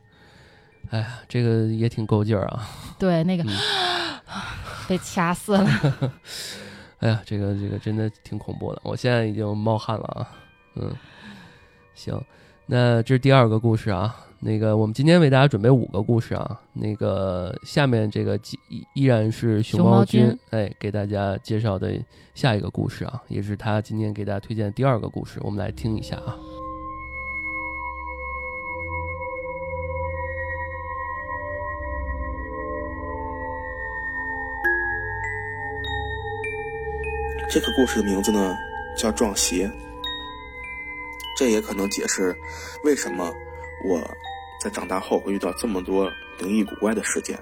[0.90, 2.68] 哎呀，这个也挺够劲儿啊！
[3.00, 3.56] 对，那个、嗯
[4.86, 5.66] 被掐死了。
[7.00, 10.28] 哎呀，这个这个真的挺恐怖的，我现在已经冒汗了啊。
[10.74, 10.94] 嗯，
[11.94, 12.22] 行，
[12.66, 14.14] 那这是第二个故事啊。
[14.44, 16.60] 那个，我们今天为大家准备五个故事啊。
[16.72, 21.94] 那个下面这个依依依然是熊熊猫猫君君哎给大家介绍的
[22.34, 26.36] 下一个故事啊，也是他今天给大家推荐的第二个故事，我们来听一下啊。
[37.48, 38.56] 这个故事的名字呢
[38.96, 39.70] 叫撞邪，
[41.38, 42.34] 这也可能解释
[42.82, 43.32] 为什么
[43.84, 44.00] 我
[44.62, 47.36] 在长大后会遇到这么多灵异古怪的事件。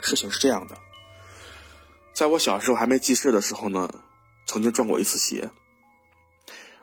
[0.00, 0.76] 事情是这样的，
[2.14, 3.92] 在我小时候还没记事的时候呢，
[4.46, 5.50] 曾经撞过一次邪。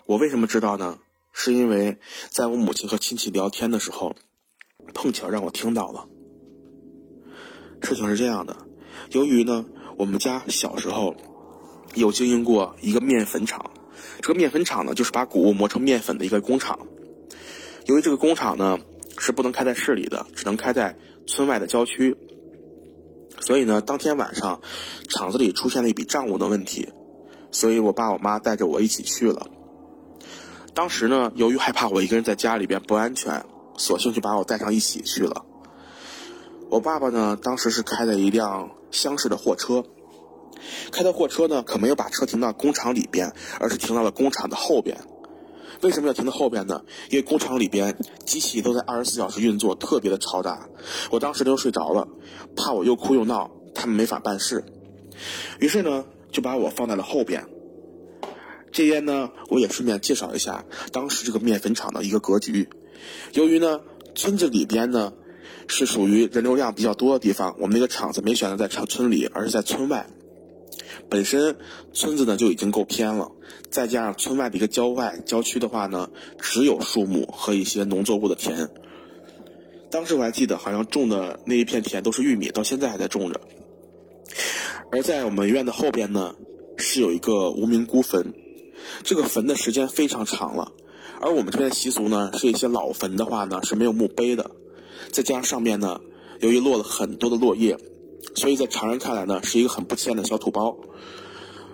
[0.05, 0.99] 我为什么知道呢？
[1.31, 4.13] 是因为在我母亲和亲戚聊天的时候，
[4.93, 6.09] 碰巧让我听到了。
[7.81, 8.57] 事情是这样的，
[9.11, 9.65] 由于呢，
[9.97, 11.15] 我们家小时候
[11.93, 13.71] 有经营过一个面粉厂，
[14.21, 16.77] 这个面粉厂呢，就是把谷物磨成面粉的一个工厂。
[17.85, 18.77] 由于这个工厂呢
[19.17, 22.15] 是不能开在市里的，只能开在村外的郊区，
[23.39, 24.61] 所以呢，当天晚上
[25.09, 26.89] 厂子里出现了一笔账务的问题，
[27.51, 29.47] 所以我爸我妈带着我一起去了。
[30.73, 33.43] 当时呢，由于害怕我一个人在家里边不安全，
[33.77, 35.43] 索性就把我带上一起去了。
[36.69, 39.83] 我爸爸呢，当时是开的一辆厢式的货车，
[40.91, 44.97] 开的货车呢，可没有把车停到工厂里边，而是停到了工厂的后边。
[45.81, 46.83] 为什么要停到后边呢？
[47.09, 50.67] 因为工厂里边机器都在二十四小时运作，特别的嘈杂。
[51.11, 52.07] 我当时都睡着了，
[52.55, 54.63] 怕我又哭又闹，他们没法办事。
[55.59, 57.45] 于是呢，就把我放在了后边。
[58.71, 62.69] 这边呢，我也顺便介绍一下当时这个面粉厂的一个格局。
[63.33, 63.81] 由于呢，
[64.13, 65.13] 村子里边呢
[65.67, 70.07] 是属于人流量比较多的地方，我们那个厂子没选择在厂村里，而是在村外。
[71.09, 71.55] 本身
[71.93, 73.31] 村子呢就已经够偏了，
[73.69, 78.69] 再加上村外的一个郊外郊区的话呢，只有树木和一些农作物的田。
[79.89, 83.39] 当时我还记得，好像种的那一片田都是玉米，到现在还在种着。
[84.91, 86.35] 而在我们院的后边呢，
[86.77, 88.33] 是有一个无名孤坟，
[89.03, 90.71] 这个坟的时间非常长了。
[91.21, 94.51] 而我们这边的习俗呢，是一些老坟的话呢是没有墓碑的，
[95.11, 96.01] 再加上上面呢，
[96.41, 97.77] 由于落了很多的落叶。
[98.35, 100.77] 所以在常人看来呢，是一个很不起眼的小土包。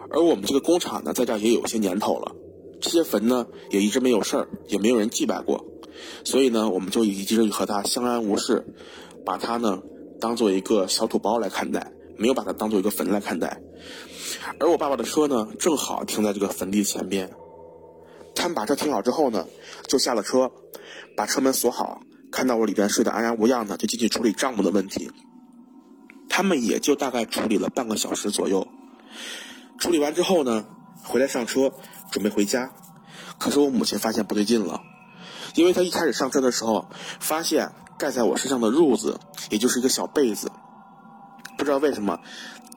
[0.10, 2.36] 而我们这个工厂呢，在这儿也有些年头了，
[2.80, 5.66] 这些坟呢也一直没有事儿，也没有人祭拜过，
[6.24, 8.64] 所以呢，我们就一直和它相安无事，
[9.26, 9.82] 把它呢
[10.20, 13.60] 当做一个小土包来看待，没有把它当做一个坟来看待。
[14.60, 17.32] 而我爸爸的车呢，正好停在这个坟地前边。
[18.36, 19.48] 他们把车停好之后呢，
[19.88, 20.52] 就下了车，
[21.16, 22.02] 把车门锁好，
[22.32, 25.10] 看到我里边睡得安然无恙呢，就进去处理账目的问题。
[26.30, 28.68] 他们也就大概处理了半个小时左右，
[29.78, 30.66] 处理完之后呢，
[31.04, 31.72] 回来上车
[32.12, 32.72] 准备回家。
[33.38, 34.82] 可是我母亲发现不对劲了，
[35.56, 40.52] 因为她一开始上车的时候，发现盖在我身上的褥子，也就是一个小被子，
[41.58, 42.20] 不知道为什么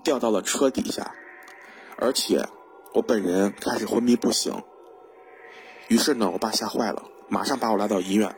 [0.03, 1.13] 掉到了车底下，
[1.99, 2.47] 而且
[2.95, 4.63] 我本人开始昏迷不醒。
[5.89, 8.35] 于是呢，我爸吓坏了，马上把我拉到医院。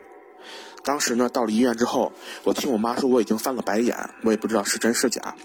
[0.88, 2.10] 当时呢，到了医院之后，
[2.44, 5.36] 我听我妈说我已经翻了白眼，我也不知道是真是假。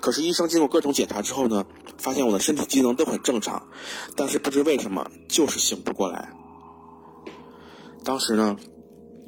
[0.00, 1.66] 可是医生经过各种检查之后呢，
[1.98, 3.62] 发现我的身体机能都很正常，
[4.16, 6.30] 但是不知为什么就是醒不过来。
[8.04, 8.56] 当时呢，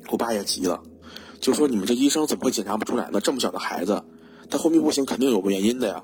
[0.09, 0.83] 我爸也急了，
[1.38, 3.20] 就说：“你们这医生怎么会检查不出来呢？
[3.20, 4.03] 这么小的孩子，
[4.48, 6.03] 他昏迷不醒肯定有个原因的呀。”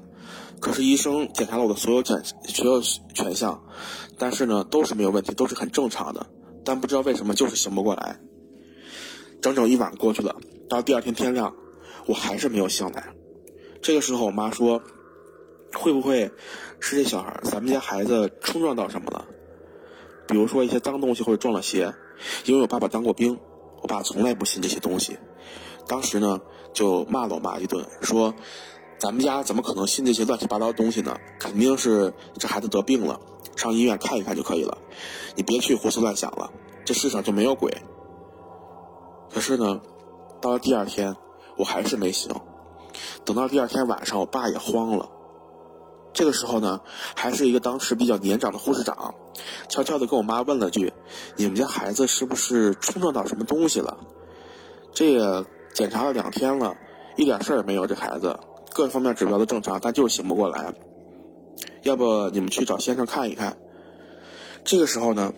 [0.61, 2.83] 可是医生检查了我的所有检所有
[3.14, 3.62] 全项，
[4.18, 6.27] 但是呢都是没有问题，都是很正常的，
[6.66, 8.20] 但不知道为什么就是醒不过来。
[9.44, 10.35] 整整一晚过去了，
[10.70, 11.54] 到第二天天亮，
[12.07, 13.12] 我还是没有醒来。
[13.83, 14.80] 这个时候，我妈说
[15.76, 16.30] ：“会不会
[16.80, 19.26] 是这小孩，咱们家孩子冲撞到什么了？
[20.26, 21.92] 比如说一些脏东西或者撞了鞋？
[22.46, 23.38] 因为我爸爸当过兵，
[23.83, 25.18] 我爸从来不信这些东西。
[25.87, 26.40] 当时呢，
[26.72, 28.35] 就骂了我妈一顿，说：
[28.96, 31.14] 咱们家怎么可能信这些乱七八糟的东西呢？
[31.38, 33.20] 肯定是这孩子得病了，
[33.57, 34.78] 上医院看一看就可以了。
[35.37, 36.50] 你别去胡思乱想了，
[36.87, 37.70] 这世上就没有鬼。”
[39.31, 39.81] 可是呢，
[40.41, 41.17] 到了第二天，
[41.57, 42.35] 我还是没醒。
[43.25, 45.11] 等到第二天晚上，我爸也慌了。
[46.13, 46.81] 这个时候呢，
[47.17, 49.15] 还是一个当时比较年长的护士长，
[49.69, 50.93] 悄悄的跟我妈问了句
[51.37, 53.99] ：“你们家孩子是不是冲撞到什么东西了？”
[54.95, 56.77] 这也检查了两天了，
[57.17, 57.85] 一点事儿也没有。
[57.89, 58.39] 这孩子
[58.73, 60.73] 各方面指标都正常，但就是醒不过来。
[61.83, 63.57] 要不你们去找先生看一看。
[64.63, 65.35] 这个时候呢，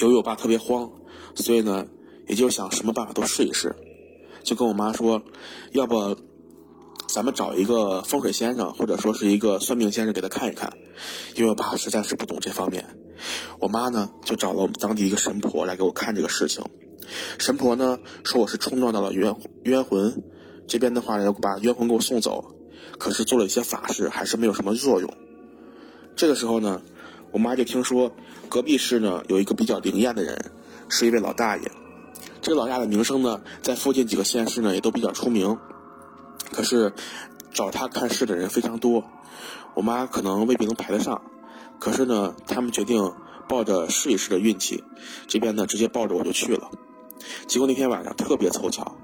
[0.00, 0.90] 由于我爸特别慌，
[1.34, 1.86] 所以呢。
[2.26, 3.74] 也就想什么办法都试一试，
[4.42, 5.22] 就跟我妈说，
[5.72, 6.16] 要不
[7.08, 10.72] 咱们找一个风水先生，或者说是一个算命先生给他看一看，
[11.34, 12.84] 因为我爸实在是不懂这方面。
[13.60, 16.64] 我妈呢就找了我们当地一个神婆来给我看这个事情。
[17.38, 20.22] 神婆呢说我是冲撞到了冤冤魂，
[20.66, 22.56] 这边的话要把冤魂给我送走，
[22.98, 25.10] 可是做了一些法事还是没有什么作用。
[26.16, 26.82] 这个时候呢，
[27.30, 28.12] 我妈就听说
[28.48, 30.50] 隔壁市呢有一个比较灵验的人，
[30.88, 31.70] 是一位老大爷。
[32.46, 35.58] 这老大的名声呢，在附近几个县市呢也都比较出名，
[36.52, 36.92] 可是
[37.52, 39.02] 找他看事的人非常多，
[39.74, 41.22] 我妈可能未必能排得上。
[41.80, 43.12] 可是呢，他们决定
[43.48, 44.84] 抱着试一试的运气，
[45.26, 46.70] 这边呢直接抱着我就去了。
[47.48, 48.96] 结果那天晚上特别凑巧，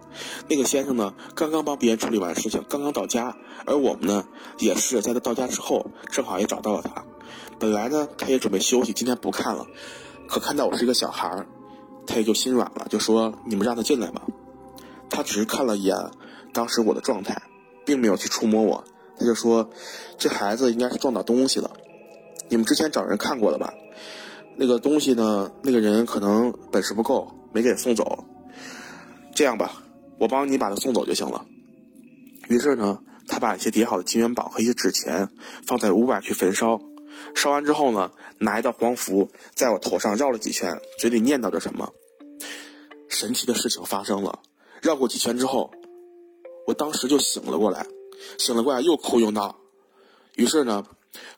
[0.47, 4.25] 那个先生呢刚刚帮别人处理完事情，刚刚到家，而我们呢
[4.61, 7.05] 也是在他到家之后，正好也找到了他。
[7.59, 9.67] 本来呢他也准备休息，今天不看了，
[10.29, 11.49] 可看到我是一个小孩儿。
[12.07, 14.23] 他也就心软了，就说：“你们让他进来吧。”
[15.11, 15.97] 他只是看了一眼
[16.53, 17.41] 当时我的状态，
[17.85, 18.85] 并没有去触摸我。
[19.19, 19.71] 他就说
[20.19, 21.71] ：“这孩子应该是撞到东西了。
[22.49, 23.73] 你们之前找人看过了吧？
[24.57, 25.51] 那个东西呢？
[25.63, 28.25] 那个人可能本事不够，没给送走。
[29.35, 29.83] 这样吧，
[30.19, 31.47] 我帮你把他送走就行了。
[32.49, 35.29] 于是呢，他把一些叠好的金元宝和一些纸钱
[35.67, 36.81] 放在屋外去焚烧。
[37.35, 41.93] 烧完之后呢，拿一道黄符在我头上绕了几圈，嘴里念叨着什么。
[43.09, 44.41] 神奇的事情发生了，
[44.81, 45.71] 绕过几圈之后，
[46.67, 47.87] 我当时就醒了过来，
[48.39, 49.59] 醒了过来又哭又闹。
[50.37, 50.87] 于是呢，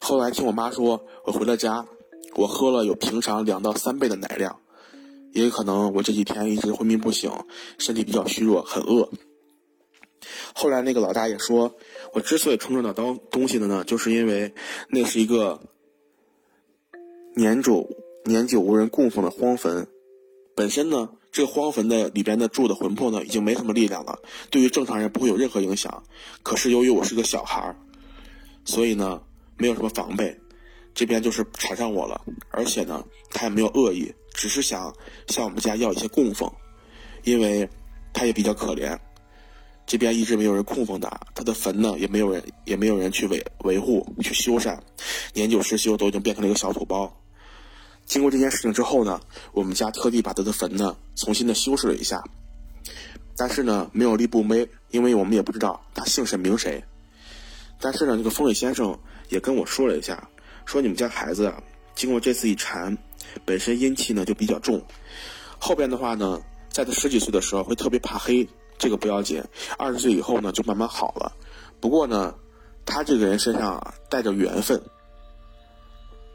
[0.00, 1.87] 后来听我妈说，我回了家，
[2.35, 4.61] 我喝了有平常两到三倍的奶量，
[5.33, 7.30] 也有可能我这几天一直昏迷不醒，
[7.78, 9.11] 身体比较虚弱，很饿。
[10.54, 11.74] 后来那个老大爷说，
[12.12, 14.54] 我之所以冲着那东东西的呢，就是因为
[14.88, 15.61] 那是一个
[17.36, 17.84] 年久
[18.24, 19.84] 年久无人供奉的荒坟，
[20.54, 24.16] 本身呢，这个荒坟的里边的住的魂魄呢，已经没什么力量了，
[24.50, 26.04] 对于正常人不会有任何影响。
[26.44, 27.76] 可是由于我是个小孩儿，
[28.64, 29.20] 所以呢，
[29.56, 30.32] 没有什么防备，
[30.94, 32.20] 这边就是缠上我了，
[32.50, 34.94] 而且呢，他也没有恶意，只是想
[35.26, 36.48] 向我们家要一些供奉，
[37.24, 37.68] 因为
[38.12, 38.96] 他也比较可怜。
[39.86, 44.78] 这边一直没有人供奉他，他的坟呢也没有人也没有人去维维护去修缮，
[45.34, 47.12] 年久失修，都已经变成了一个小土包。
[48.06, 49.20] 经过这件事情之后呢，
[49.52, 52.22] 我们家特地把他的坟呢重新的修饰了一下，
[53.36, 56.82] 但是呢没有立墓碑，因为我们也不知道他姓甚名谁。
[57.80, 60.28] 但是呢，这个风水先生也跟我说了一下，
[60.64, 61.62] 说你们家孩子啊，
[61.94, 62.96] 经过这次一缠，
[63.44, 64.82] 本身阴气呢就比较重，
[65.58, 68.48] 后边的话呢，在他十几岁的时候会特别怕黑。
[68.76, 69.40] 这个不要紧，
[69.78, 71.32] 二十岁以后呢就慢慢好了。
[71.80, 72.34] 不过呢，
[72.84, 74.82] 他这个人身上啊带着缘分，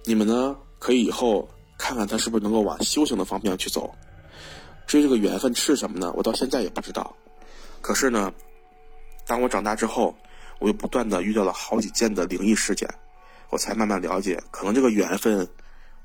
[0.06, 1.50] 你们呢可以以后
[1.80, 3.92] 看看他是不是能够往修行的方向去走。
[4.86, 6.12] 至于这个缘分是什么呢？
[6.16, 7.16] 我到现在也不知道。
[7.82, 8.32] 可是呢，
[9.26, 10.14] 当我长大之后，
[10.60, 12.88] 我又不断的遇到了好几件的灵异事件，
[13.50, 15.48] 我才慢慢了解，可能这个缘分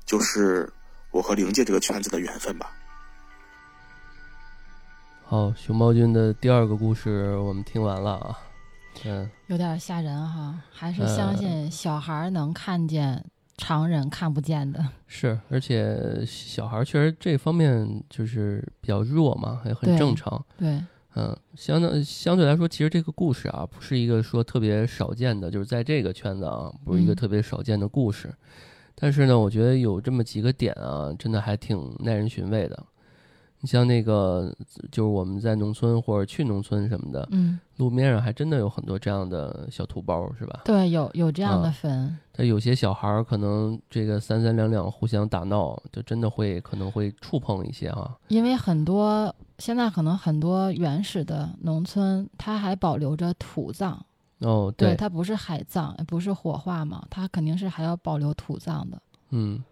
[0.05, 0.71] 就是
[1.11, 2.71] 我和灵界这个圈子的缘分吧。
[5.23, 8.37] 好，熊猫君的第二个故事我们听完了啊，
[9.03, 13.25] 嗯，有点吓人哈，还是相信小孩能看见
[13.57, 14.85] 常人看不见的。
[15.07, 20.43] 是，而且小孩确实这方面就是比较弱嘛，也很正常。
[20.57, 20.83] 对，
[21.15, 28.33] 嗯，相当相对来说，其实这个故事啊，不是一个说特别少见的，就是在这个圈子啊，不是一个特别少见的故事。
[28.93, 32.85] 但是呢，我觉得有这么几个点啊，真的还挺耐人寻味的。
[33.65, 34.55] 你像那个，
[34.91, 40.61] 就是我们在农村或者去农村什么的，嗯，路面上还真的有很多这样的小土包，是吧？
[40.65, 42.15] 对，有有这样的坟。
[42.31, 48.15] 他有些小孩儿可能这个三三两两互相打闹，就真的会可能会触碰一些啊。
[48.27, 53.99] 因为很多现在可能很多原始的农村，它还保留着土葬。
[54.41, 59.01] 哦，对，它不是海葬，不是火化嘛，它肯定是还要保留土葬的。
[59.31, 59.63] 嗯，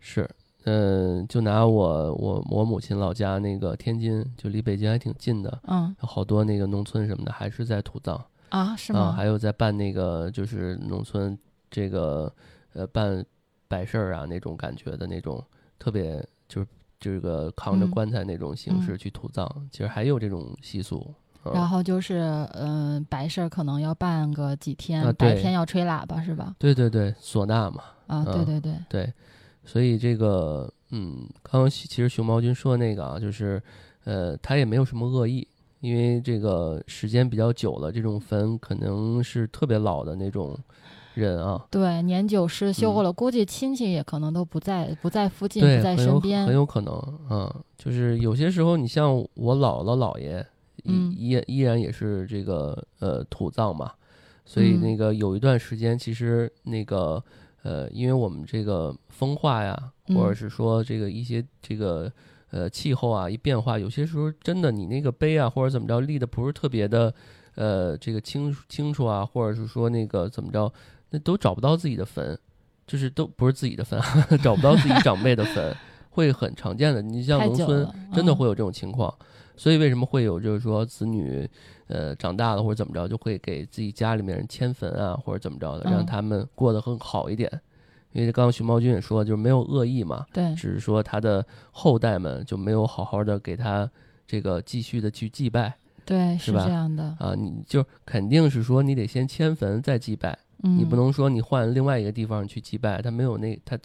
[0.00, 0.28] 是。
[0.64, 5.60] 嗯，就拿我我我母亲老家那个天津，就离北京还挺近的。
[5.66, 8.76] 嗯，有好多那个农村什么的，还是在土葬啊？
[8.76, 9.12] 是吗？
[9.12, 11.38] 还有在办那个就是农村
[11.70, 12.32] 这个
[12.74, 13.24] 呃办
[13.68, 15.42] 白事儿啊那种感觉的那种，
[15.78, 16.66] 特别就是
[16.98, 21.14] 这个扛着棺材那种形式去土葬，其实还有这种习俗。
[21.54, 26.54] 然后就是嗯，白事儿可能要办个几天，白天要吹喇叭是吧？
[26.58, 27.82] 对对对，唢呐嘛。
[28.08, 29.14] 啊，对对对对。
[29.64, 33.62] 所以这个，嗯，刚刚其实熊猫君说的那个啊，就是，
[34.04, 35.46] 呃，他也没有什么恶意，
[35.80, 40.58] 因为这个时间比较久了，这种坟可能是特别老的那种
[41.14, 41.64] 人啊。
[41.70, 47.54] 对，年久失修了，估计亲戚也可能都不在，不在附近，不在身边，很有可能嗯。
[47.76, 50.44] 就是有些时候，你像我姥姥姥爷，
[50.84, 53.92] 依依依然也是这个呃土葬嘛，
[54.44, 57.22] 所以那个有一段时间，其实那个。
[57.62, 62.10] 呃，因为我们这个风化呀，或者是说这个一些这个
[62.50, 67.12] 呃气候啊一变化，有些时候真的你那个碑啊或者怎么着立的不是特别的
[67.54, 70.72] 呃这个清清楚啊，或者是说那个怎么着，
[71.10, 72.38] 那都找不到自己的坟，
[72.86, 74.00] 就是都不是自己的坟，
[74.42, 75.76] 找不到自己长辈的坟，
[76.10, 77.02] 会很常见的。
[77.02, 79.14] 你像农村真的会有这种情况，
[79.60, 81.46] 所以为什么会有就是说子女？
[81.88, 87.50] 呃，长大了或者怎么着，就会给自己家里面人迁坟啊，或者怎么着的，让他们过得更好一点。
[88.12, 93.90] 因为刚刚熊猫君也说，就是没有恶意嘛，对，只是说他的后代们就没有好好的给他
[94.24, 96.64] 这个继续的去祭拜，对，是吧？
[96.64, 103.76] 这样的啊，你就肯定是说你得先迁坟再祭拜，你不能说你换另外一个地方去祭拜，他没有那他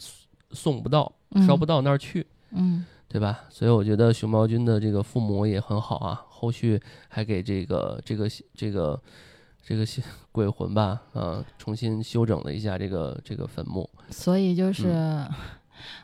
[0.52, 1.12] 送不到，
[1.48, 2.86] 烧不到那儿去，嗯。
[3.08, 3.46] 对吧？
[3.50, 9.02] 所以我觉得熊猫君的这个父母也很好啊，后续还给这个这个这个
[9.64, 9.86] 这个
[10.32, 13.90] 鬼魂吧，啊，重新修整了一下这个这个坟墓。
[14.10, 14.94] 所以就是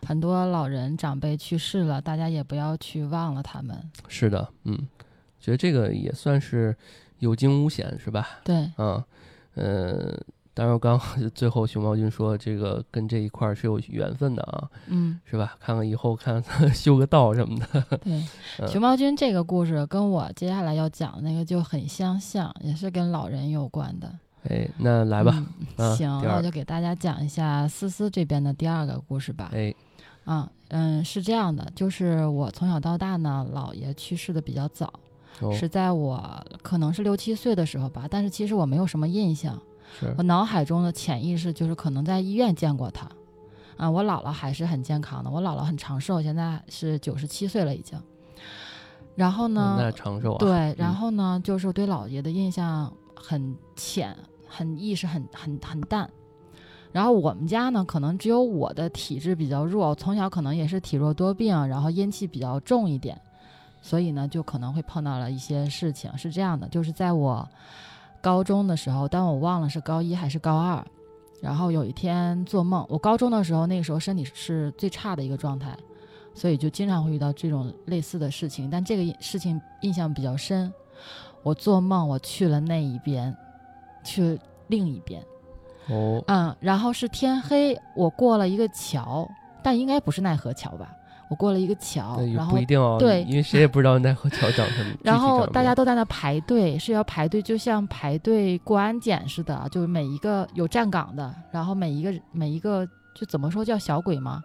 [0.08, 3.78] 很多老人长辈去世了，大家也不要去忘了他们。
[4.08, 4.88] 是的，嗯，
[5.40, 6.76] 觉得这个也算是
[7.20, 8.40] 有惊无险，是吧？
[8.44, 9.04] 对，嗯，
[9.56, 10.18] 呃，
[10.54, 11.00] 当然，我刚
[11.34, 15.56] 最后熊猫君说这个跟这一块儿是有缘分的啊，嗯，是吧？
[15.60, 16.44] 看看以后看
[16.74, 17.82] 修个道什么的。
[18.04, 18.24] 对，
[18.60, 24.12] 嗯熊猫君这个故事跟我接下来要讲的那个就很相像，也是跟老人有关的。
[24.50, 25.46] 哎，那来吧，
[25.78, 29.52] 嗯啊行，那我就给大家讲一下思思这边的第二个故事吧。
[29.54, 29.74] 哎，
[30.26, 34.92] 啊，嗯，是这样的，就是我从小到大呢，姥爷去世的比较早，
[35.42, 39.60] 哦，是在我可能是六七岁的时候吧，但是其实我没有什么印象，是
[40.18, 43.08] 我脑海中的潜意识就是可能在医院见过他。
[43.78, 48.00] 啊，我姥姥还是很健康的，我姥姥很长寿，现在是九十七岁了已经。
[49.16, 54.16] 然后呢，嗯那长寿啊，对，然后呢，就是我对姥爷的印象很浅，
[54.48, 56.08] 很意识很很很淡。
[56.92, 63.20] 然后我们家呢，可能只有我的体质比较弱，从小可能也是体弱多病，然后阴气比较重一点，
[63.82, 66.16] 所以呢，就可能会碰到了一些事情。
[66.18, 67.48] 是这样的，就是在我
[68.22, 70.86] 高中的时候，但我忘了是高一还是高二。
[71.42, 75.76] 然后有一天做梦，我高中的时候，那个时候身体是最差的一个状态，
[76.36, 78.70] 所以就经常会遇到这种类似的事情。
[78.70, 80.72] 但这个事情印象比较深，
[81.42, 83.36] 我做梦我去了那一边，
[84.04, 85.20] 去另一边，
[85.90, 89.28] 哦，嗯，然后是天黑，我过了一个桥，
[89.64, 90.96] 但应该不是奈何桥吧？
[91.32, 104.44] 我过了一个桥然后不一定哦，对因为谁也不知道奈何桥长什么，然后大家都在那排队，是要排队，就像排队过安检似的，就是每一个有站岗的，然后每一个每一个就怎么说叫小鬼嘛，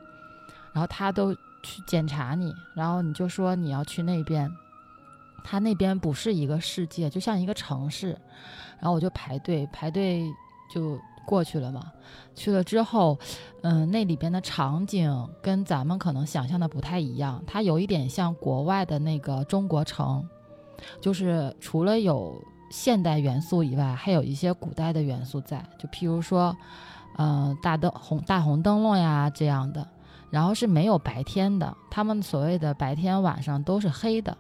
[0.73, 1.35] 然后他都
[1.65, 4.49] 去检查你，然后你就说你要去那边，
[5.43, 8.11] 他那边不是一个世界，就像一个城市，
[8.79, 10.23] 然后我就排队排队
[10.73, 10.97] 就
[11.27, 11.93] 过去了嘛，
[12.35, 13.19] 去了之后，
[13.63, 20.27] 嗯，那里边的场景跟咱们可能想象的不太一样，它有一点像国外的那个中国城，
[21.01, 26.57] 就是除了有现代元素以外，还有一些古代的元素在，就譬如说，
[27.19, 29.87] 嗯、大灯红大红灯笼呀这样的，
[30.31, 34.37] 然后是没有白天的，他们所谓的白天晚上都是黑的，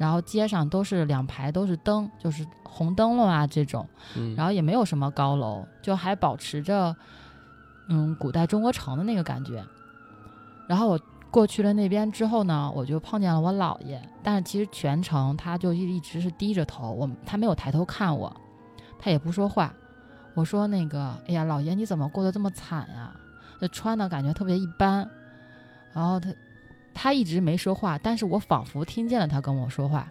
[0.00, 3.86] 然后街上都是两排都是灯，就是红灯笼啊这种。
[4.16, 6.96] 嗯，然后也没有什么高楼，就还保持着
[7.90, 9.62] 嗯古代中国城的那个感觉。
[10.66, 10.98] 然后我
[11.30, 18.34] 过去了那边之后呢，我就碰见了我姥爷，但是其实全程他就一一直是低着头，我他没有抬头看我，
[18.98, 19.70] 他也不说话。
[20.32, 23.12] 我说那个，哎呀，姥爷你怎么过得这么惨呀？
[23.60, 25.06] 就穿的感觉特别一般。
[25.92, 26.32] 然后他
[27.02, 30.06] 他一直没说话，但是我仿佛听见了他跟我说话。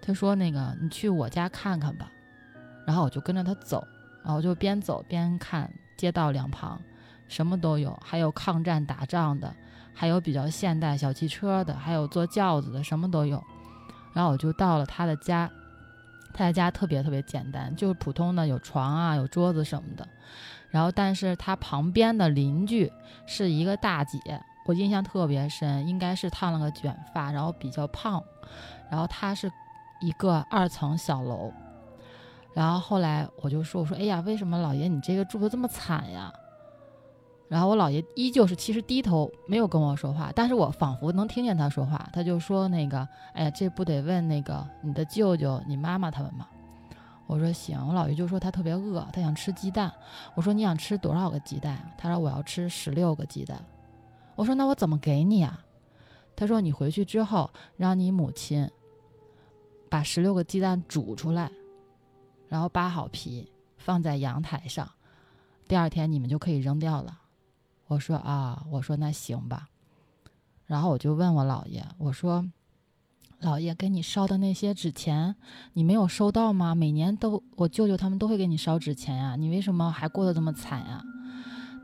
[0.00, 2.10] 他说那个你去我家看看吧。
[2.86, 3.86] 然后我就跟着他走，
[4.24, 6.80] 然后就边走边看街道两旁，
[7.28, 9.54] 什么都有，还有抗战打仗的，
[9.92, 13.44] 还有比较现代小汽车的，还有坐轿子的，什么都有。
[14.14, 15.50] 然后我就到了他的家，
[16.32, 20.08] 他的家特别特别简单，就是普通的有床啊，有桌子什么的。
[20.70, 22.90] 然后，但是他旁边的邻居
[23.26, 28.22] 是一个大姐，我印象特别深，应该是烫了个卷发，然后比较胖，
[28.90, 29.50] 然后他是
[30.00, 31.52] 一个二层小楼。
[32.52, 36.32] 然后后来我就说：“我说，哎呀，为什么老爷你这个住的这么惨呀？”
[37.48, 42.08] 然后我姥爷依旧是其实低头没有跟我说话，但是我仿佛能听见他说话。
[42.12, 46.46] 他就说：“那个，哎呀，这不得问那个你的舅舅、你妈妈他们吗？”
[47.26, 49.92] 我说：“行。”我姥爷就说他特别饿，他想吃鸡蛋。
[50.34, 53.60] 我说：“你想吃多少个鸡蛋？”他说：“我要吃十六个鸡蛋。”
[54.40, 55.62] 我说：“那我怎么给你啊？”
[56.34, 58.70] 他说：“你回去之后，让你母亲
[59.90, 61.52] 把十六个鸡蛋煮出来。”
[62.48, 64.90] 然后扒好皮，放在阳台上，
[65.68, 67.20] 第二天你们就可以扔掉了。
[67.86, 69.68] 我说啊，我说那行吧。
[70.64, 72.42] 然后我就问我姥爷，我说，
[73.42, 75.36] 姥爷给你烧的那些纸钱，
[75.74, 76.74] 你没有收到吗？
[76.74, 81.04] 每年都我舅舅他们都会给你烧纸钱呀，你为什么还过得这么惨呀？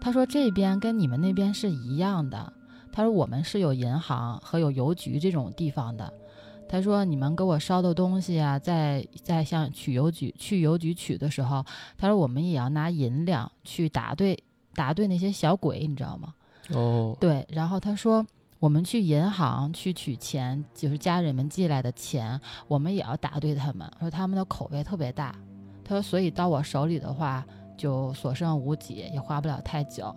[0.07, 2.53] 他说这边跟你们那边是一样的。
[2.93, 6.13] 他说我们是有银行和有邮局这种地方的。
[6.69, 11.67] 他说：“你们给我烧的东西啊，在在像取邮局去邮局取的时候，
[11.99, 14.41] 他说我们也要拿银两去答对
[14.77, 16.33] 答对那些小鬼，你知道吗？
[16.71, 17.45] 哦，对。
[17.51, 18.25] 然后他说
[18.61, 23.91] 我们去银行去取钱，就是家人们寄来的钱，我们也要答对他们。
[23.99, 25.35] 说他们的口味特别大。
[25.83, 27.45] 他说所以到我手里的话
[27.77, 30.15] 就所剩无几，也花不了太久。”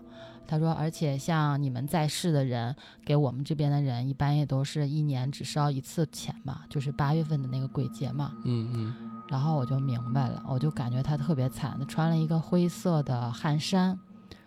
[0.47, 8.31] 他说，而且像你们在世的人，给我们这边的人，一般也都是一年只烧一次钱嘛，就是八月份的那个鬼节嘛。
[8.45, 8.95] 嗯嗯，
[9.27, 13.95] 然后我就明白了，我就感觉他特别惨，他穿了一个灰色的汗衫，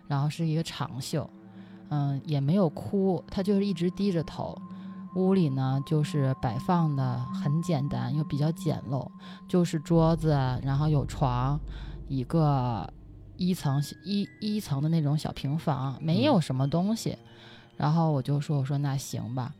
[0.05, 1.29] 然后是一个长袖，
[1.87, 4.53] 嗯，也没有哭，他就是一直低着头。
[5.15, 9.07] 屋里呢，就是摆放的很简单又比较简陋，
[9.47, 11.57] 就是桌子，然后有床，
[12.09, 12.91] 一个
[13.37, 17.17] 一层一一层的那种小平房，没有什么东西。
[17.75, 19.53] 然后我就说：“我说那行吧。”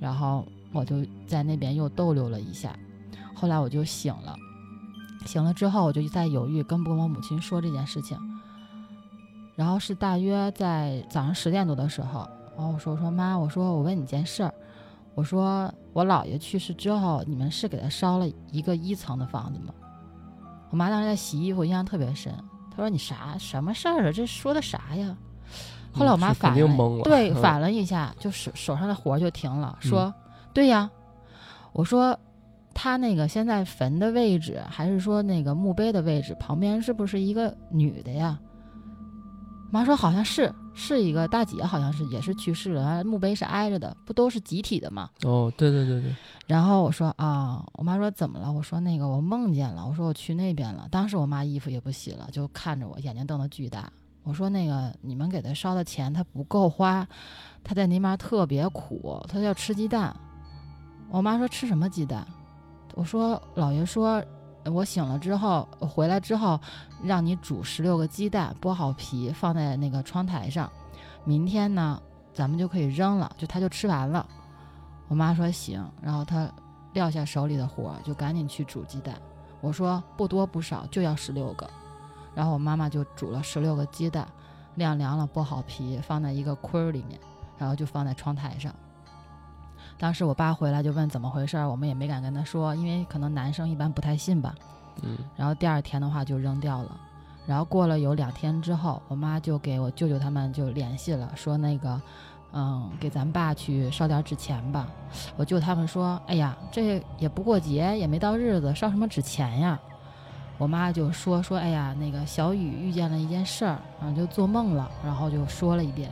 [0.00, 2.76] 然后我就在那边又逗留了一下。
[3.34, 4.36] 后来我就醒了，
[5.24, 8.18] 醒了之后我就在犹豫跟不跟我母亲说这件事情。
[9.54, 14.52] 然后是大约在早上十点多的时候，然后我说：“我说妈，我说我问你件事儿。”
[15.14, 19.74] 我说我姥爷去世之后，你们是给他烧了一个一层的房子吗？
[20.70, 22.32] 我妈当时在洗衣服，印象特别深。
[22.74, 24.12] 她说：“你啥什么事儿啊？
[24.12, 25.16] 这说的啥呀？”
[25.92, 26.52] 后来我妈反
[26.98, 30.12] 了，对，反了一下，就手手上的活就停了，说
[30.54, 30.90] ：“对呀。”
[31.74, 32.18] 我说
[32.74, 38.38] ：“他那个现在坟的位置，还是说那个墓碑的位置旁边，是不是一个女的呀？”
[39.70, 45.08] 妈说：“好像是。”是一个大姐，好像是也是去世了，墓碑是挨着的，不都是集体的吗？
[45.22, 46.14] 哦，对对对对。
[46.46, 48.50] 然后我说啊，我妈说怎么了？
[48.50, 50.88] 我说那个我梦见了，我说我去那边了。
[50.90, 53.92] 当时我妈衣服也不洗了，就看着我，眼睛瞪得巨大。
[54.24, 57.06] 我说那个你们给他烧的钱他不够花，
[57.62, 60.14] 他在那边特别苦，他要吃鸡蛋。
[61.10, 62.26] 我妈说吃什么鸡蛋？
[62.94, 64.22] 我说姥爷说。
[64.64, 66.60] 我醒了之后，回来之后，
[67.02, 70.70] 让你煮十六个鸡蛋，剥好皮放在那个窗台上。
[71.24, 72.00] 明天呢，
[72.32, 74.26] 咱们就可以扔了，就他就吃完了。
[75.08, 76.48] 我妈说行，然后她
[76.92, 79.20] 撂下手里的活，就赶紧去煮鸡蛋。
[79.60, 81.68] 我说不多不少，就要十六个。
[82.34, 84.26] 然后我妈妈就煮了十六个鸡蛋，
[84.76, 87.20] 晾凉了，剥好皮放在一个筐里面，
[87.58, 88.74] 然后就放在窗台上。
[89.98, 94.54] 当时我爸回来就问怎么回事儿，我们也没敢跟他说，因为可能男生一般不太信吧。
[95.02, 95.16] 嗯。
[95.36, 96.96] 然后第二天的话就扔掉了。
[97.46, 102.00] 然后过了有两天之后，我妈就给我舅舅他们就联系了，说那个，
[102.52, 104.86] 嗯，给咱爸去烧点纸钱吧。
[105.36, 109.80] 我舅他们说，哎呀，这也不过节，也没到日子，烧什么纸钱呀？
[110.58, 116.08] 我妈就说说，哎呀，那个小雨遇见了一件事儿，然后就做梦了，然后就说了一遍。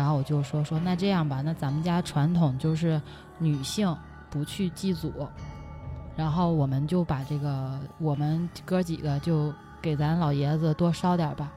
[0.00, 2.98] 然后我就说说那这样吧，那咱们家传统就是
[3.36, 3.94] 女性
[4.30, 5.12] 不去祭祖，
[6.16, 11.52] 然后我们就把这个我们哥几个就给咱老爷子多烧点吧。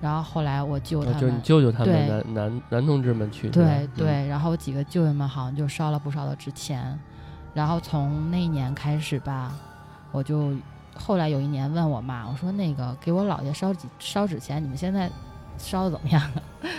[0.00, 6.96] 然后后来我舅他们，就你舅舅他们男男男同志们去，对对，然后几个舅舅们好像就烧了不少的纸钱。
[7.52, 9.52] 然后从那一年开始吧，
[10.12, 10.54] 我就
[10.94, 15.10] 后来有一年问我妈，我说那个给我姥爷烧纸烧纸钱，你们现在。
[15.58, 16.42] 烧的怎么样了？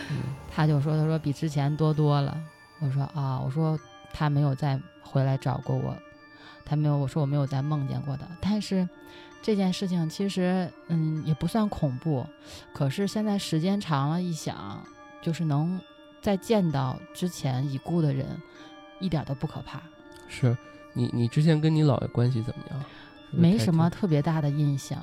[0.53, 2.37] 他就说：“他说比之前多多了。”
[2.79, 3.79] 我说：“啊，我说
[4.13, 5.95] 他没有再回来找过我，
[6.65, 6.97] 他没有。
[6.97, 8.27] 我说我没有再梦见过的。
[8.41, 8.87] 但是
[9.41, 12.25] 这件事情其实，嗯，也不算恐怖。
[12.73, 14.83] 可是现在时间长了，一想，
[15.21, 15.79] 就是能
[16.21, 18.41] 再见到之前已故的人，
[18.99, 19.81] 一点都不可怕。
[20.27, 20.57] 是
[20.93, 22.83] 你，你之前跟你姥爷关系怎么样？
[23.29, 25.01] 没什么特别大的印象。”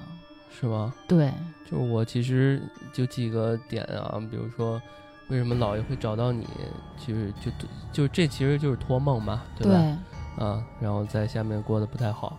[0.58, 0.92] 是吗？
[1.06, 1.32] 对，
[1.64, 2.60] 就是我其实
[2.92, 4.80] 就几个点啊，比如说，
[5.28, 6.46] 为什么姥爷会找到你？
[6.96, 7.50] 其实就
[7.92, 10.44] 就这其实就是托梦嘛，对吧？
[10.44, 12.36] 啊，然后在下面过得不太好，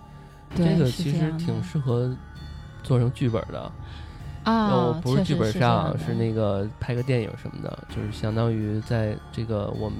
[0.53, 2.13] 这个其实挺适合
[2.83, 3.71] 做成剧本的
[4.43, 9.97] 啊，不是剧本上，是那个拍个电影什么的，就是相当于在这个我们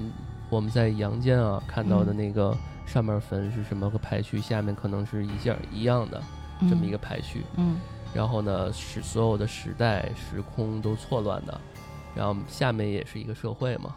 [0.50, 2.54] 我们在阳间啊看到的那个
[2.84, 6.22] 上面坟是什么个排序，下面可能是一件一样的
[6.68, 7.76] 这么一个排序，嗯。
[8.12, 11.60] 然后呢，使所有的时代时空都错乱的，
[12.14, 13.94] 然后下面也是一个社会嘛，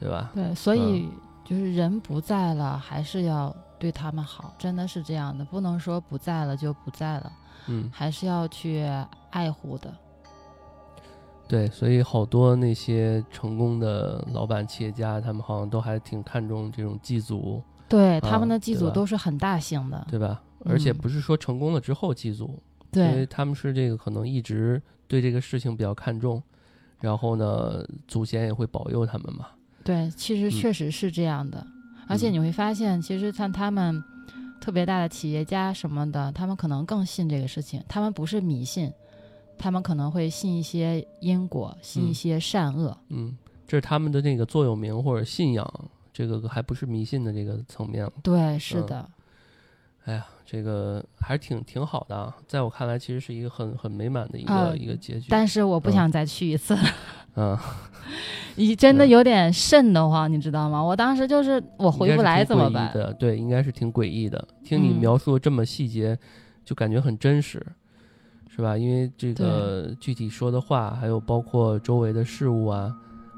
[0.00, 0.30] 对吧？
[0.34, 1.08] 对，所以
[1.44, 7.32] 就是人不在了，还是要对他们好，真的是这样的，不能说不在了就不在了，
[7.68, 8.84] 嗯，还是要去
[9.30, 9.94] 爱护的。
[11.46, 20.42] 对，所以好多那些成功的老板、企业家，他们好像都还挺看重这种祭祖，对他们的祭祖都是很大型的，对吧？
[20.66, 22.60] 而且不是说成功了之后祭祖。
[23.06, 26.42] 因为他们是这个可能一直对这个事情比较看重，
[27.00, 29.46] 然后呢，祖先也会保佑他们嘛。
[29.84, 31.66] 对，其实确实是这样的。
[32.06, 34.02] 而且你会发现，其实像他们
[34.60, 37.82] 特别大的企业家什么的，他们可能更信这个事情。
[37.88, 38.92] 他们不是迷信，
[39.58, 42.96] 他们可能会信一些因果，信一些善恶。
[43.08, 43.36] 嗯，
[43.66, 48.12] 这是他们的那个座右铭或者信仰，这个还不是迷信的这个层面了。
[48.22, 49.08] 对，是的。
[50.08, 50.26] 哎呀。
[50.50, 55.26] 这个还是挺挺好的啊，在我看来，其实是一个很很美满的一个一个结局。
[55.28, 56.74] 但是我不想再去一次。
[57.36, 57.54] 嗯，
[58.56, 60.82] 你真的有点瘆得慌，你知道吗？
[60.82, 62.90] 我当时就是我回不来怎么办？
[63.18, 64.42] 对，应该是挺诡异的。
[64.64, 66.18] 听你描述这么细节，
[66.64, 67.62] 就感觉很真实，
[68.48, 68.74] 是吧？
[68.74, 72.90] 因为这个具体说的话，还有包括周围的事物啊，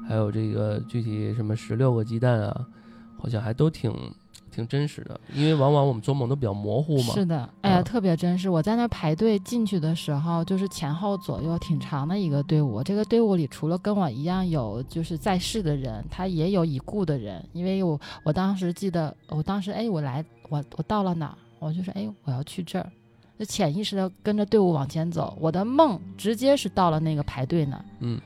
[0.07, 2.65] 还有这个具体什么十六个鸡蛋啊，
[3.19, 3.93] 好像还都挺
[4.51, 5.19] 挺真实的。
[5.33, 7.13] 因为往往我们做梦都比较模糊嘛。
[7.13, 8.49] 是的，哎呀，啊特别真实。
[8.49, 12.83] 我在那排队进去的时候，就是前后左右挺长的一个队伍。
[12.83, 17.43] 这个队伍里除了跟我一样有就是在世的人，他也有已故的人。
[17.53, 21.37] 因为我我当时记得，我当时哎，我来我我到了哪儿？
[21.59, 22.91] 我就说哎，我要去这儿，
[23.37, 25.37] 就潜意识的跟着队伍往前走。
[25.39, 27.85] 我的梦直接是到了那个排队那儿。
[27.99, 28.19] 嗯，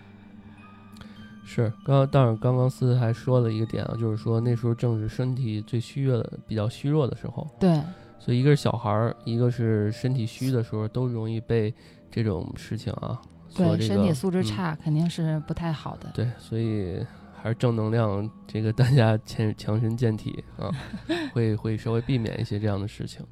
[1.47, 7.79] 是，刚刚当然刚刚思思还说了一个点啊，就是说那时候正是身体最虚弱的、比较虚弱的时候，对，
[8.17, 11.71] 所以一个是小孩儿，一个是身体虚的时候，都容易被
[12.09, 13.21] 这种事情啊，
[13.55, 16.09] 对，这个身体素质嗯差、肯定是不太好的。
[16.15, 20.71] 对，所以还是正能量，这个大家强强身健体啊，
[21.31, 23.23] 会会稍微避免一些这样的事情。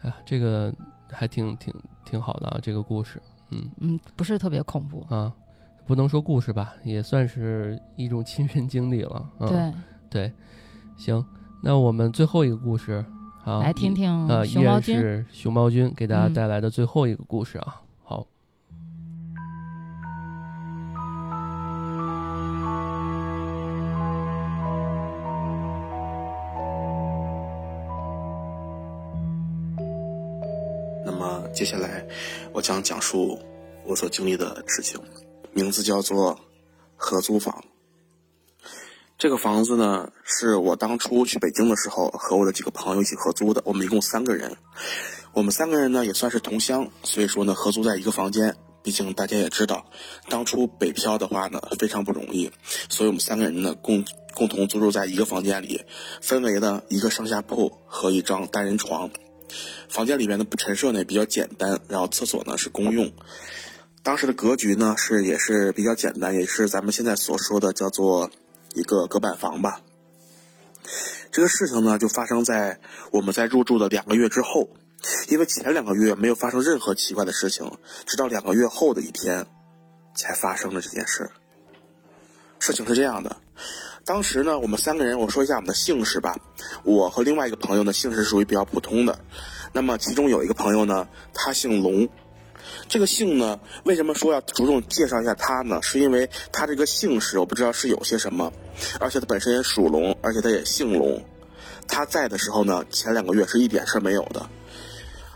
[0.00, 0.74] 哎呀，这个
[1.08, 1.72] 还挺挺
[2.04, 5.06] 挺好的啊，这个故事，嗯嗯，不是特别恐怖。
[5.08, 5.32] 啊，
[5.92, 9.30] 不能说故事吧，也算是一种亲身经历了。
[9.40, 9.46] 嗯、
[10.08, 10.32] 对，对，
[10.96, 11.22] 行，
[11.62, 13.04] 那我们最后一个故事
[13.44, 14.82] 啊，来听听啊，依然。
[14.82, 17.82] 是熊猫君给大家嗯带来的最后一个故事啊。
[18.02, 18.26] 好，
[31.04, 32.02] 那么接下来，
[32.54, 33.38] 我将讲述
[33.86, 34.98] 我所经历的事情，
[35.52, 36.40] 名字叫做
[36.96, 37.64] 合租房。
[39.18, 44.56] 这个房子呢，是我当初去北京的时候和我的几个朋友一起合租的，我们一共三个人。
[45.32, 48.56] 我们三个人呢也算是同乡，所以说呢合租在一个房间。
[48.82, 49.86] 毕竟大家也知道，
[50.28, 52.50] 当初北漂的话呢非常不容易，
[52.88, 55.84] 所以我们三个人呢共共同租住在一个房间里，
[56.20, 59.08] 分为呢一个上下铺和一张单人床。
[59.88, 63.12] 房间里面的陈设呢也比较简单，然后厕所呢是公用。
[64.02, 68.30] 当时的格局呢是也是比较简单，也是咱们现在所说的叫做
[68.74, 69.80] 一个隔板房吧。
[71.30, 72.80] 这个事情呢就发生在
[73.12, 74.68] 我们在入住的两个月之后，
[75.28, 79.46] 因为前两个月没有发生任何奇怪的事情，直到两个月后的一天，
[80.16, 81.30] 才发生了这件事。
[82.58, 83.36] 事情是这样的，
[84.04, 86.36] 当时呢，我们三个人，我说一下我们的姓氏吧。
[86.82, 89.20] 我和另外一个朋友呢，姓氏属于比较普通的。
[89.72, 92.08] 那么其中有一个朋友呢，他姓龙。
[92.88, 95.80] 这个姓呢，为什么说要着重介绍一下他呢？
[95.82, 98.52] 是因为他这个姓氏，我不知道是有些什么，
[99.00, 101.22] 而且他本身也属龙，而且他也姓龙。
[101.88, 104.48] 他在的时候呢，前两个月是一点事儿没有的。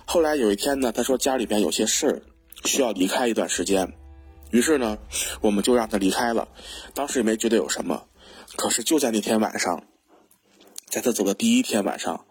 [0.04, 2.22] 后来有一天呢，他说家里边有些事儿，
[2.64, 3.92] 需要离开一段时间。
[4.50, 4.96] 于是呢，
[5.40, 6.48] 我们就让他离开了。
[6.94, 8.04] 当时也没觉得有什么，
[8.56, 9.82] 可是就在那天晚上，
[10.88, 12.24] 在他走的第一天晚上，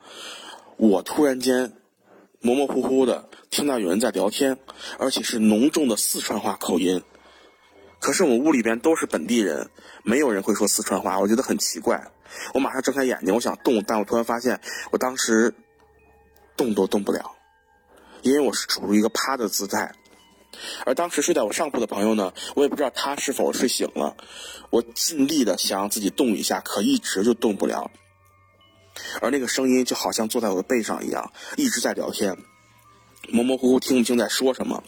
[0.78, 1.74] 我突然间
[2.40, 4.58] 模模糊糊的听到有人在聊天，
[5.00, 7.02] 而且是浓重的四川话口音。
[8.00, 9.70] 可是我们屋里边都是本地人，
[10.04, 12.12] 没有人会说四川话，我觉得很奇怪。
[12.54, 14.60] 我马上睁开眼睛，我想动，但我突然发现，
[14.92, 15.54] 我当时
[16.58, 17.32] 动都动不了，
[18.22, 19.96] 因为我是处于一个趴的姿态。
[20.86, 24.16] 而当时睡在我上铺的朋友呢，我也不知道他是否睡醒了。
[24.70, 27.92] 我尽力的想让自己动一下，可一直就动不了。
[29.22, 32.38] 而那个声音就好像坐在我的背上一样，一直在聊天，
[33.32, 34.84] 模模糊糊听不清在说什么。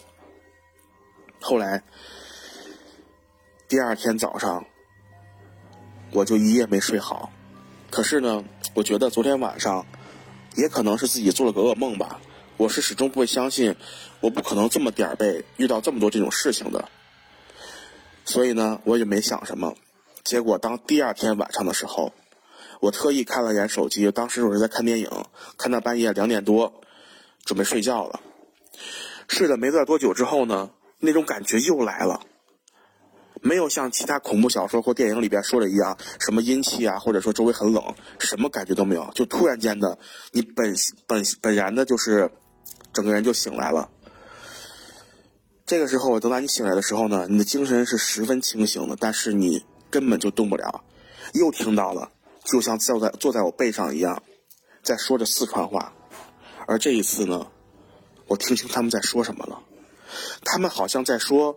[1.40, 1.82] 后来，
[3.68, 4.64] 第二天早上，
[6.12, 7.30] 我就一夜没睡好。
[7.90, 9.86] 可是呢，我觉得昨天晚上，
[10.56, 12.20] 也可能是自己做了个噩梦吧。
[12.56, 13.76] 我是始终不会相信，
[14.20, 16.88] 我不可能这么点儿背遇到这么多这种事情的。
[18.24, 19.74] 所以呢，我也没想什么。
[20.24, 22.12] 结果当第二天晚上的时候，
[22.80, 25.08] 我特意看了眼手机，当时我是在看电影，
[25.56, 26.80] 看到半夜两点多，
[27.44, 28.20] 准备睡觉了。
[29.28, 32.20] 睡了没多多久之后呢，那种感觉又来了。
[33.40, 39.96] 没有像其他恐怖小说或电影里边说的一样，什么阴气啊，或者说周围很冷，什么感觉都没有，就突然间的，
[40.32, 40.74] 你本
[41.06, 42.32] 本本然的就是
[42.92, 43.90] 整个人就醒来了。
[45.64, 50.82] 这个时候，等到你醒来的时候呢，你的精神是十分清醒的，但是你根本就动不了。
[51.34, 52.10] 又听到了，
[52.42, 54.20] 就像坐在坐在我背上一样，
[54.82, 55.92] 在说着四川话。
[56.66, 57.46] 而这一次呢，
[58.28, 59.60] 我听清他们在说什么了，
[60.44, 61.56] 他们好像在说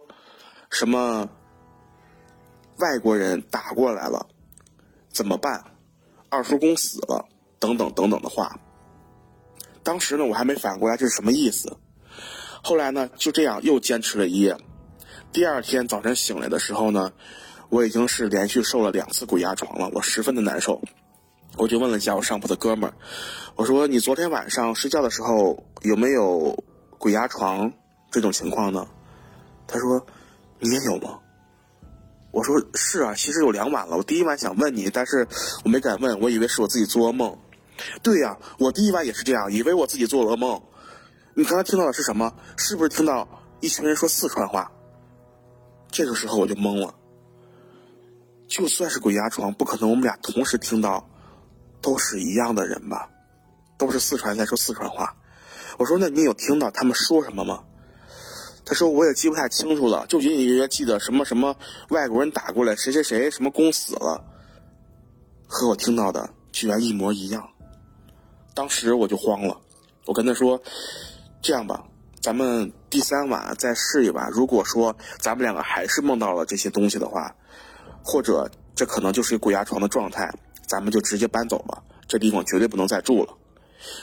[0.69, 1.30] 什么
[2.78, 4.28] 外国人打过来了，
[5.11, 5.65] 怎么办？
[6.30, 7.28] 二叔公死了，
[7.59, 8.57] 等等等等的话。
[9.84, 11.78] 当时呢，我还没反应过来这是什么意思。
[12.63, 14.55] 后来呢，就这样又坚持了一夜。
[15.34, 17.11] 第二天早晨醒来的时候呢，
[17.67, 20.82] 我已经是连续受了两次鬼压床了，我十分的难受。
[21.57, 22.93] 我就问了一下我上铺的哥们儿，
[23.55, 26.63] 我说：“你昨天晚上睡觉的时候有没有
[26.97, 27.71] 鬼压床
[28.09, 28.87] 这种情况呢？”
[29.67, 30.05] 他说
[30.59, 31.19] ：“你也有吗？”
[32.31, 33.97] 我说是啊，其实有两晚了。
[33.97, 35.27] 我第一晚想问你，但是
[35.65, 37.37] 我没敢问，我以为是我自己做噩梦。
[38.01, 40.61] 对呀，我第一晚也是这样，以为我自己做噩梦。
[41.33, 42.33] 你刚才听到的是什么？
[42.55, 43.27] 是不是听到
[43.59, 44.71] 一群人说四川话？
[45.89, 46.95] 这个时候我就懵了。
[48.47, 51.09] 就算是鬼压床，不可能我们俩同时听到，
[51.82, 53.09] 都是一样的人吧？
[53.77, 55.15] 都是四川在说四川话。
[55.77, 57.63] 我说那你有听到他们说什么吗？
[58.63, 61.55] 他说我也记不太清楚了，就隐隐约约记得什么什么
[61.89, 64.23] 外国人打过来，谁谁谁什么公死了，
[65.47, 67.49] 和我听到的居然一模一样。
[68.53, 69.59] 当时我就慌了，
[70.05, 70.61] 我跟他说
[71.41, 71.84] ：“这样吧，
[72.21, 74.29] 咱们第三晚再试一晚。
[74.29, 77.36] 如果说咱们两个还是梦到了这些东西的话，
[78.03, 80.32] 或者这可能就是鬼压床的状态，
[80.68, 83.38] 咱们就直接搬走吧，这地方绝对不能再住了。”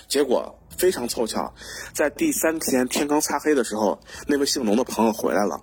[0.08, 1.54] 结果非常凑巧，
[1.94, 5.62] 在第三天天刚擦黑的时候，那位姓龙的朋友回来了，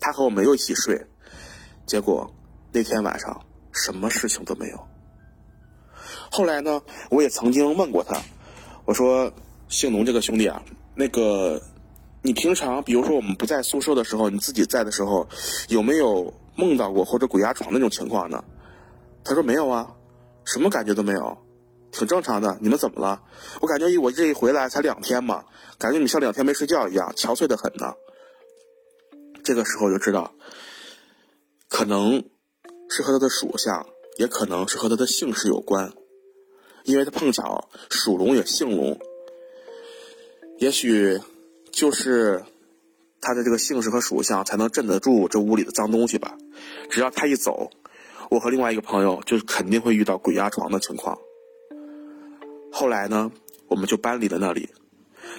[0.00, 1.06] 他和我们又一起睡，
[1.86, 2.28] 结果
[2.72, 3.40] 那天晚上
[3.72, 4.78] 什么事情都没有。
[6.32, 8.20] 后来呢，我也曾经问过他，
[8.84, 9.32] 我说
[9.68, 10.60] ：“姓农这个兄弟啊，
[10.96, 11.62] 那个，
[12.22, 15.28] 你平常比如说我们不在宿舍的时候，你自己在的时候，
[15.68, 18.42] 有没有梦到过或者鬼压床那种情况呢？”
[19.22, 19.94] 他说：“没有啊，
[20.44, 21.38] 什么感觉都没有，
[21.90, 22.58] 挺正常的。
[22.60, 23.22] 你们怎么了？
[23.60, 25.44] 我感觉我这一回来才两天嘛，
[25.78, 27.94] 感觉你像两天没睡觉一样，憔悴的很呢。”
[29.44, 30.32] 这个时候就知道，
[31.68, 32.24] 可能
[32.88, 33.86] 是和他的属相，
[34.16, 35.92] 也可能是和他的姓氏有关。
[36.84, 38.98] 因为他碰巧属龙也姓龙，
[40.58, 41.18] 也许
[41.72, 42.44] 就是
[43.20, 46.36] 他的这个姓氏和属相才能镇得住这屋里的脏东西吧。
[46.90, 47.70] 只要他一走，
[48.30, 51.18] 我和另外一个朋友就肯定会遇到鬼压床的情况。
[52.72, 53.30] 后来呢，
[53.68, 54.68] 我们就搬离了那里。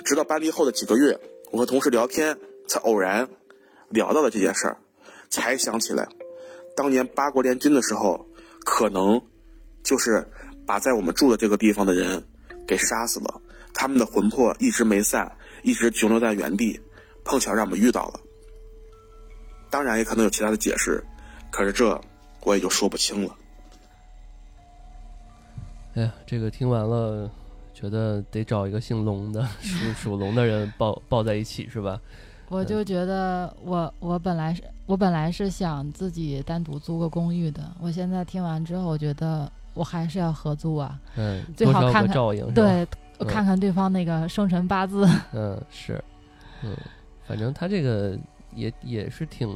[0.03, 1.19] 直到搬离后的几个月，
[1.51, 3.27] 我和同事聊天，才偶然
[3.89, 4.77] 聊到了这件事儿，
[5.29, 6.07] 才想起来，
[6.75, 8.27] 当年八国联军的时候，
[8.65, 9.21] 可能
[9.83, 10.27] 就是。
[10.67, 12.25] 把在我们住的这个地方的人
[12.67, 13.39] 给杀死了，
[13.71, 15.31] 他们的魂魄一直没散，
[15.61, 16.79] 一直停留在原地，
[17.23, 18.19] 碰巧让我们遇到了。
[19.69, 21.03] 当然也可能有其他的解释，
[21.51, 22.01] 可是这
[22.45, 23.35] 我也就说不清了。
[25.95, 27.29] 哎呀，这个听完了，
[27.73, 31.99] 觉得得找一个姓龙的属 属龙的人抱抱在一起，是吧？
[32.49, 39.51] 我就觉得，我我本来是我本来是想自己单独租个公寓的，我现在听完之后，我觉得。
[39.75, 42.87] 我还是要合租啊，嗯，最好看看照应，对，
[43.27, 46.01] 看看对方那个生辰八字，嗯， 是，
[46.63, 46.73] 嗯，
[47.27, 48.17] 反正他这个
[48.53, 49.49] 也也是挺，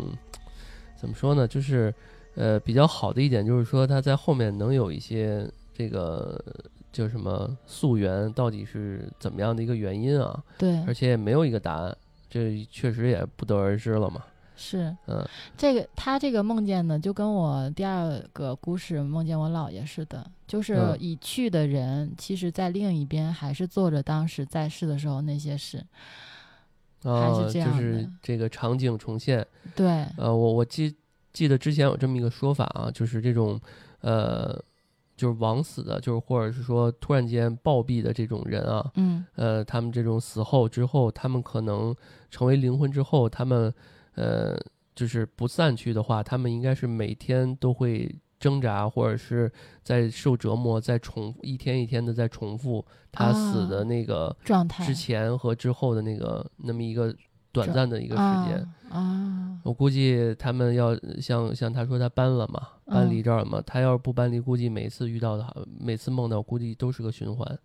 [0.98, 1.96] 怎么说呢，就是
[2.36, 6.44] 呃比较好的一点就是说他在后面能有一些这个
[6.92, 10.44] 叫什么溯源，到底是怎么样的一个原因啊？
[10.58, 11.96] 对，而且也没有一个答案，
[12.30, 14.24] 这确实也不得而知了嘛。
[14.62, 15.26] 是，嗯，
[15.56, 25.82] 这个他这个梦见呢，就跟我第二个故事梦见我姥爷似的，就是已去的人，其实在另一边还是做着当时在世的时候那些事，
[27.02, 29.48] 还是这样的，就是这个场景重现。
[29.74, 30.94] 对，呃，我我记
[31.34, 33.60] 记得之前有这么一个说法啊，就是这种，
[34.02, 34.58] 呃，
[35.16, 41.96] 就是枉死的，就是或者是说突然间暴毙的这种人啊，嗯，呃，他们这种死后之后，他们可能
[42.30, 43.74] 成为灵魂之后，他们。
[44.16, 44.58] 呃，
[44.94, 49.50] 就是不散去的话，他们应该是每天都会挣扎，或者是
[49.82, 57.16] 在受折磨，在重一天一天的在重复他死的那个状态，之前和之后的那个那么一个
[57.52, 59.60] 短暂的一个时间啊。
[59.64, 67.60] 我估计他们要像像他说他搬了嘛，搬离这儿了嘛，他要是不搬离，估计每次遇到的，每次梦到，估计都是个循环，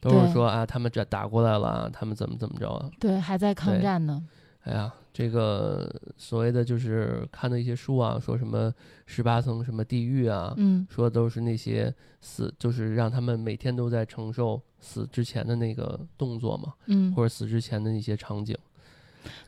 [0.00, 4.22] 都是说啊，他们这打过来了，他们怎么怎么着啊，对，还在抗战呢。
[4.62, 4.92] 哎呀。
[5.16, 8.70] 这个所谓的就是看的一些书啊，说什么
[9.06, 11.90] 十八层什么地狱啊，嗯，说都是那些
[12.20, 18.54] 死，就是让他们每天都在承受死之前的那个动作嘛，嗯，或者死之前的那些场景。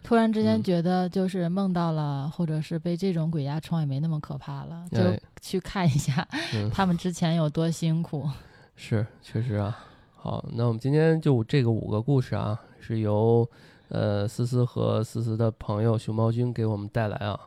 [0.03, 4.99] 突然之间觉得就是梦到了，或者是被这种鬼压床也没那么可怕了，就
[5.41, 6.27] 去看一下
[6.73, 8.29] 他们之前有多辛苦。
[8.77, 9.79] 是，确实啊。
[10.15, 13.49] 好，那我们今天就这个五个故事啊，是由。
[13.91, 17.41] 呃，思思和思思的朋友熊猫君给我们带来啊，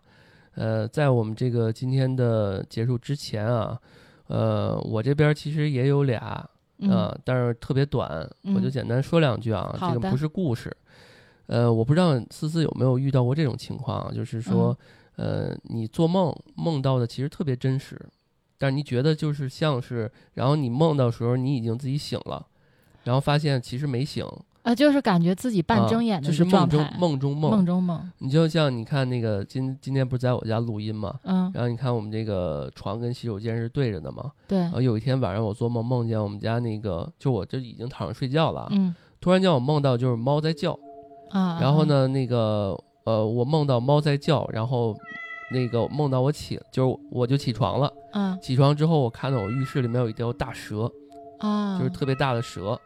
[0.56, 3.80] 呃，在我们这个今天的结束之前啊，
[4.26, 6.18] 呃，我这边其实也有俩
[6.90, 10.76] 啊，但是特别短，我就简单说两句啊，这个不是故事，
[11.48, 14.78] 呃，我不知道思思有没有遇到过这种情况，就是说，
[15.16, 18.00] 呃，你做梦梦到的其实特别真实，
[18.58, 22.46] 但是你觉得就是像是，然后你梦到时候你已经自己醒了，
[23.04, 24.26] 然后发现其实没醒。
[24.64, 27.50] 啊，就是感觉自己半睁眼的就是梦中，梦中梦。
[27.50, 40.78] 梦中梦，你就像你看那个今今天不是在我家录音嘛，嗯，然后你看我们这个床跟洗手间是对着的嘛，对然，后有一天晚上我做梦梦见我们家那个，就我这已经躺着睡觉了，嗯突然间我梦到就是猫在叫，
[41.32, 44.96] 啊，然后呢那个呃我梦到猫在叫，然后
[45.52, 48.38] 那个梦到我起就是我就起床了，嗯。
[48.42, 50.92] 起床之后我看到我浴室里面有一条大蛇，
[51.40, 52.80] 啊，就是特别大的蛇，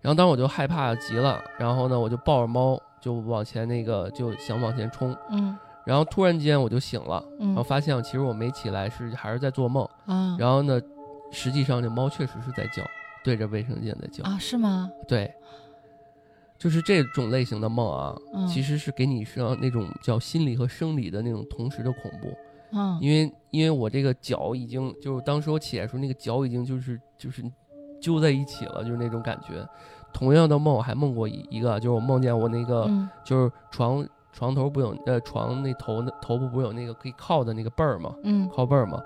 [0.00, 5.56] 然后当时我就害怕极了，然后呢我就抱着猫就往前那个就想往前冲，嗯。
[5.86, 9.82] 然后突然间我就醒了，然后嗯发现其实我没起来，是还是在做梦。
[10.06, 10.36] 啊。
[10.38, 10.80] 然后呢，
[11.32, 12.82] 实际上这猫确实是在叫，
[13.24, 14.22] 对着卫生间在叫。
[14.24, 14.90] 啊是吗？
[15.08, 15.32] 对，
[16.60, 22.28] 就是这种类型的梦啊，嗯其实是给你上那种叫心理和生理的那种同时的恐怖。
[22.72, 27.42] 嗯因为因为我这个脚已经就是当时我起来的时候，那个脚已经就是就是
[28.00, 29.66] 揪在一起了，就是那种感觉。
[30.12, 38.14] 同样的梦我还梦过一一个，就是我梦见我那个、嗯就是床床头不有呃床那头那头部不是有那个可以靠的那个背儿吗？
[38.22, 39.02] 嗯，靠背儿嘛，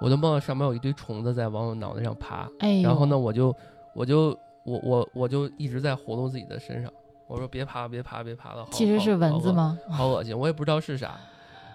[0.00, 3.54] 我就梦到上面有一堆虫子在往我脑袋上爬，哎，然后呢，我就
[3.94, 4.36] 我就
[4.66, 6.92] 我我我就一直在活动自己的身上，
[7.26, 9.52] 我说别爬别爬别爬了，好其实是蚊子？
[9.52, 9.78] 吗？
[9.88, 11.18] 好恶好恶心，我也不知道是啥，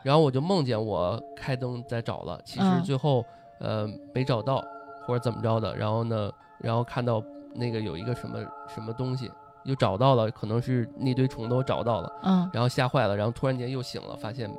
[0.04, 3.26] 然后我就梦见我开灯在找了，其实嗯最后、
[3.60, 4.64] 呃没找到
[5.08, 7.24] 或者怎么着的，然后呢，然后看到
[7.54, 9.32] 那个有一个什么什么东西。
[9.64, 14.50] 又找到了，可能是那堆虫都找到了，嗯，然后吓坏了，然后突然间又醒了，发现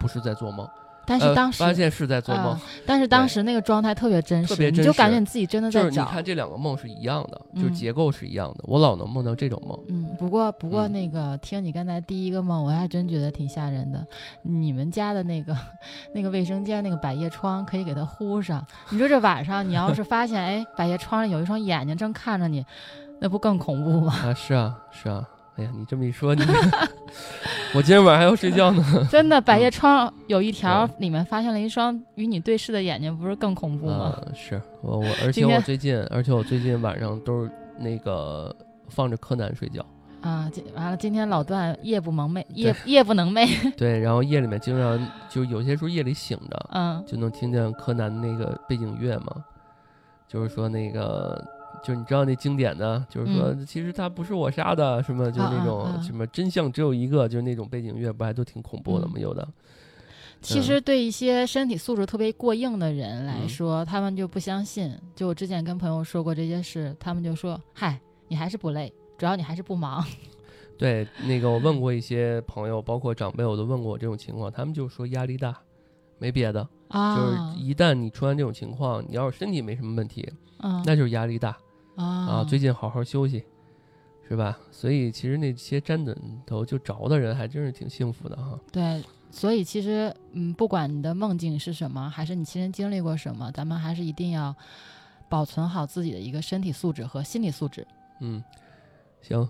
[0.00, 0.66] 不是在做梦，
[1.08, 6.06] 但是呃当时发现是在做梦，啊但是当时那个状态特别真实，特别真你就感觉你自己真的在就是你。
[6.06, 8.64] 看这两个梦是一样的，就结构是一样的。
[8.64, 14.06] 我老能梦到这种梦，嗯，不过不过嗯那个、听你刚才第一个梦，我还真觉得挺吓人的。
[14.42, 15.56] 你们家的那个
[16.14, 18.66] 那个卫生间那个百叶窗可以给它糊上。
[18.90, 22.64] 你说这晚上你要是发现哎百叶窗上有一双眼睛正看着你，
[23.18, 24.12] 那不更恐怖吗？
[24.24, 25.24] 啊，是啊，是啊。
[25.56, 26.42] 哎呀，你这么一说，你
[27.74, 28.82] 我今天晚上还要睡觉呢。
[29.10, 34.18] 真的，百叶窗有一条里面发现了一双与你对视的眼睛，不是更恐怖吗？
[34.26, 38.54] 嗯，是我我，而且我最近，而且我最近晚上都是那个
[38.88, 39.84] 放着柯南睡觉。
[40.20, 43.46] 啊，今完了，今天老段夜不蒙寐，夜夜不能寐。
[43.76, 49.44] 对，然后夜里面经常就有些时候夜里醒着，嗯就能听见柯南那个背景乐嘛，
[50.26, 51.40] 就是说那个，
[51.82, 59.14] 就你知道那经典的，就是说、其实他不是我杀的，什么就是那种、嗯啊啊啊什么真相只有一个，就是那种背景乐，不还都挺恐怖的吗？
[59.16, 59.20] 嗯。
[59.20, 59.48] 有的，
[60.40, 63.48] 其实对一些身体素质特别过硬的人来嗯。
[63.48, 64.92] 说，他们就不相信。
[65.14, 70.04] 就我之前跟朋友说过这些事，他们就说：“嗨，你还是不累，主要你还是不忙。
[70.78, 75.52] 对，那个我问过一些朋友，包括长辈，我都问过我这种情况，他们就说压力大，
[76.18, 81.56] 没别的，”啊，就是一旦你出现这种情况，你要是身体没什么问题，啊那就是压力大
[82.02, 82.44] 啊啊。
[82.44, 83.44] 最近好好休息，
[84.28, 84.58] 是吧？
[84.70, 88.58] 所以其实那些沾枕头就着的人，还真是挺幸福的哈。
[88.72, 94.54] 对，所以其实嗯，不管你的梦境是什么，还是你亲身经历过什么，咱们还是一定要
[95.28, 97.86] 保存好自己的一个身体素质和心理素质。
[98.20, 98.42] 嗯，
[99.20, 99.48] 行，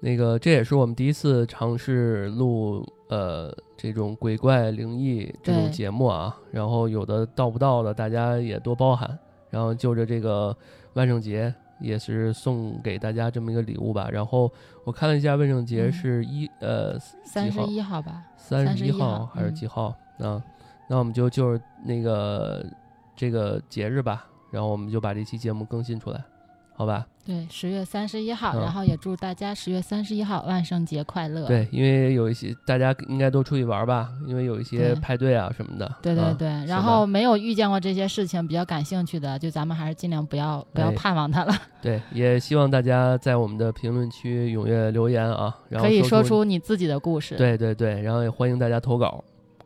[0.00, 9.18] 那个这也是我们第一次尝试录呃这种鬼怪灵异这种节目啊，然后有的到不到的，大家也多包涵。
[9.50, 10.54] 然后就着这个
[10.92, 14.08] 万圣节，也是送给大家这么一个礼物吧。
[14.10, 14.50] 然后
[14.84, 19.94] 我看了一下，万圣节嗯是一、呃三十号一号吧，三十一号还是嗯几号？
[20.18, 20.42] 啊，
[20.88, 22.66] 那我们就就是那个
[23.14, 26.24] 这个节日吧，然后我们就把这期节目更新出来，
[26.78, 27.04] 好吧？
[27.26, 31.44] 对，十月三十一号，嗯然后也祝大家十月三十一号万圣节快乐。
[31.48, 35.92] 对，因为有一些大家应该都出去玩吧，因为有一些派对啊什么的。
[36.00, 41.52] 对对啊对，然后没有遇见过这些事情，比较感兴趣的，就咱们还是尽量不要不要哎盼望它了，
[41.82, 49.22] 对，也希望大家在我们的评论区踊跃留言啊，然后可以说出出你自己的故事。，对对对，然后也欢迎大家投稿，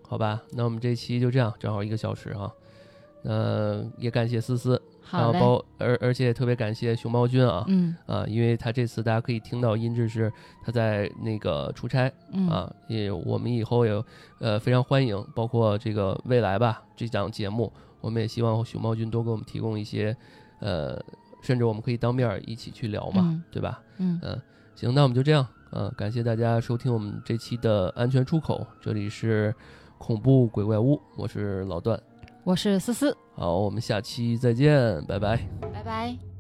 [0.08, 0.40] 好吧？
[0.52, 2.50] 那我们这期就这样，正好一个小时哈。
[3.24, 4.82] 嗯也感谢思思，
[5.12, 7.94] 然后包而而且特别感谢熊猫君啊，嗯。
[8.06, 10.32] 啊，因为他这次大家可以听到音质是
[10.62, 14.04] 他在那个出差嗯啊，也我们以后也
[14.38, 20.16] 呃非常欢迎，包括这个未来吧这档节目，我们也希望熊猫君多给我们提供一些
[20.60, 21.00] 呃，
[21.42, 23.80] 甚至我们可以当面儿一起去聊嘛，嗯对吧？
[23.98, 24.20] 嗯，
[24.74, 29.54] 行，那我们就这样，嗯、感谢大家收听我们这期的安全出口，这里是
[29.98, 32.00] 恐怖鬼怪屋，我是老段，
[32.44, 35.38] 我是思思，好，我们下期再见，拜拜。
[35.72, 36.31] 拜拜。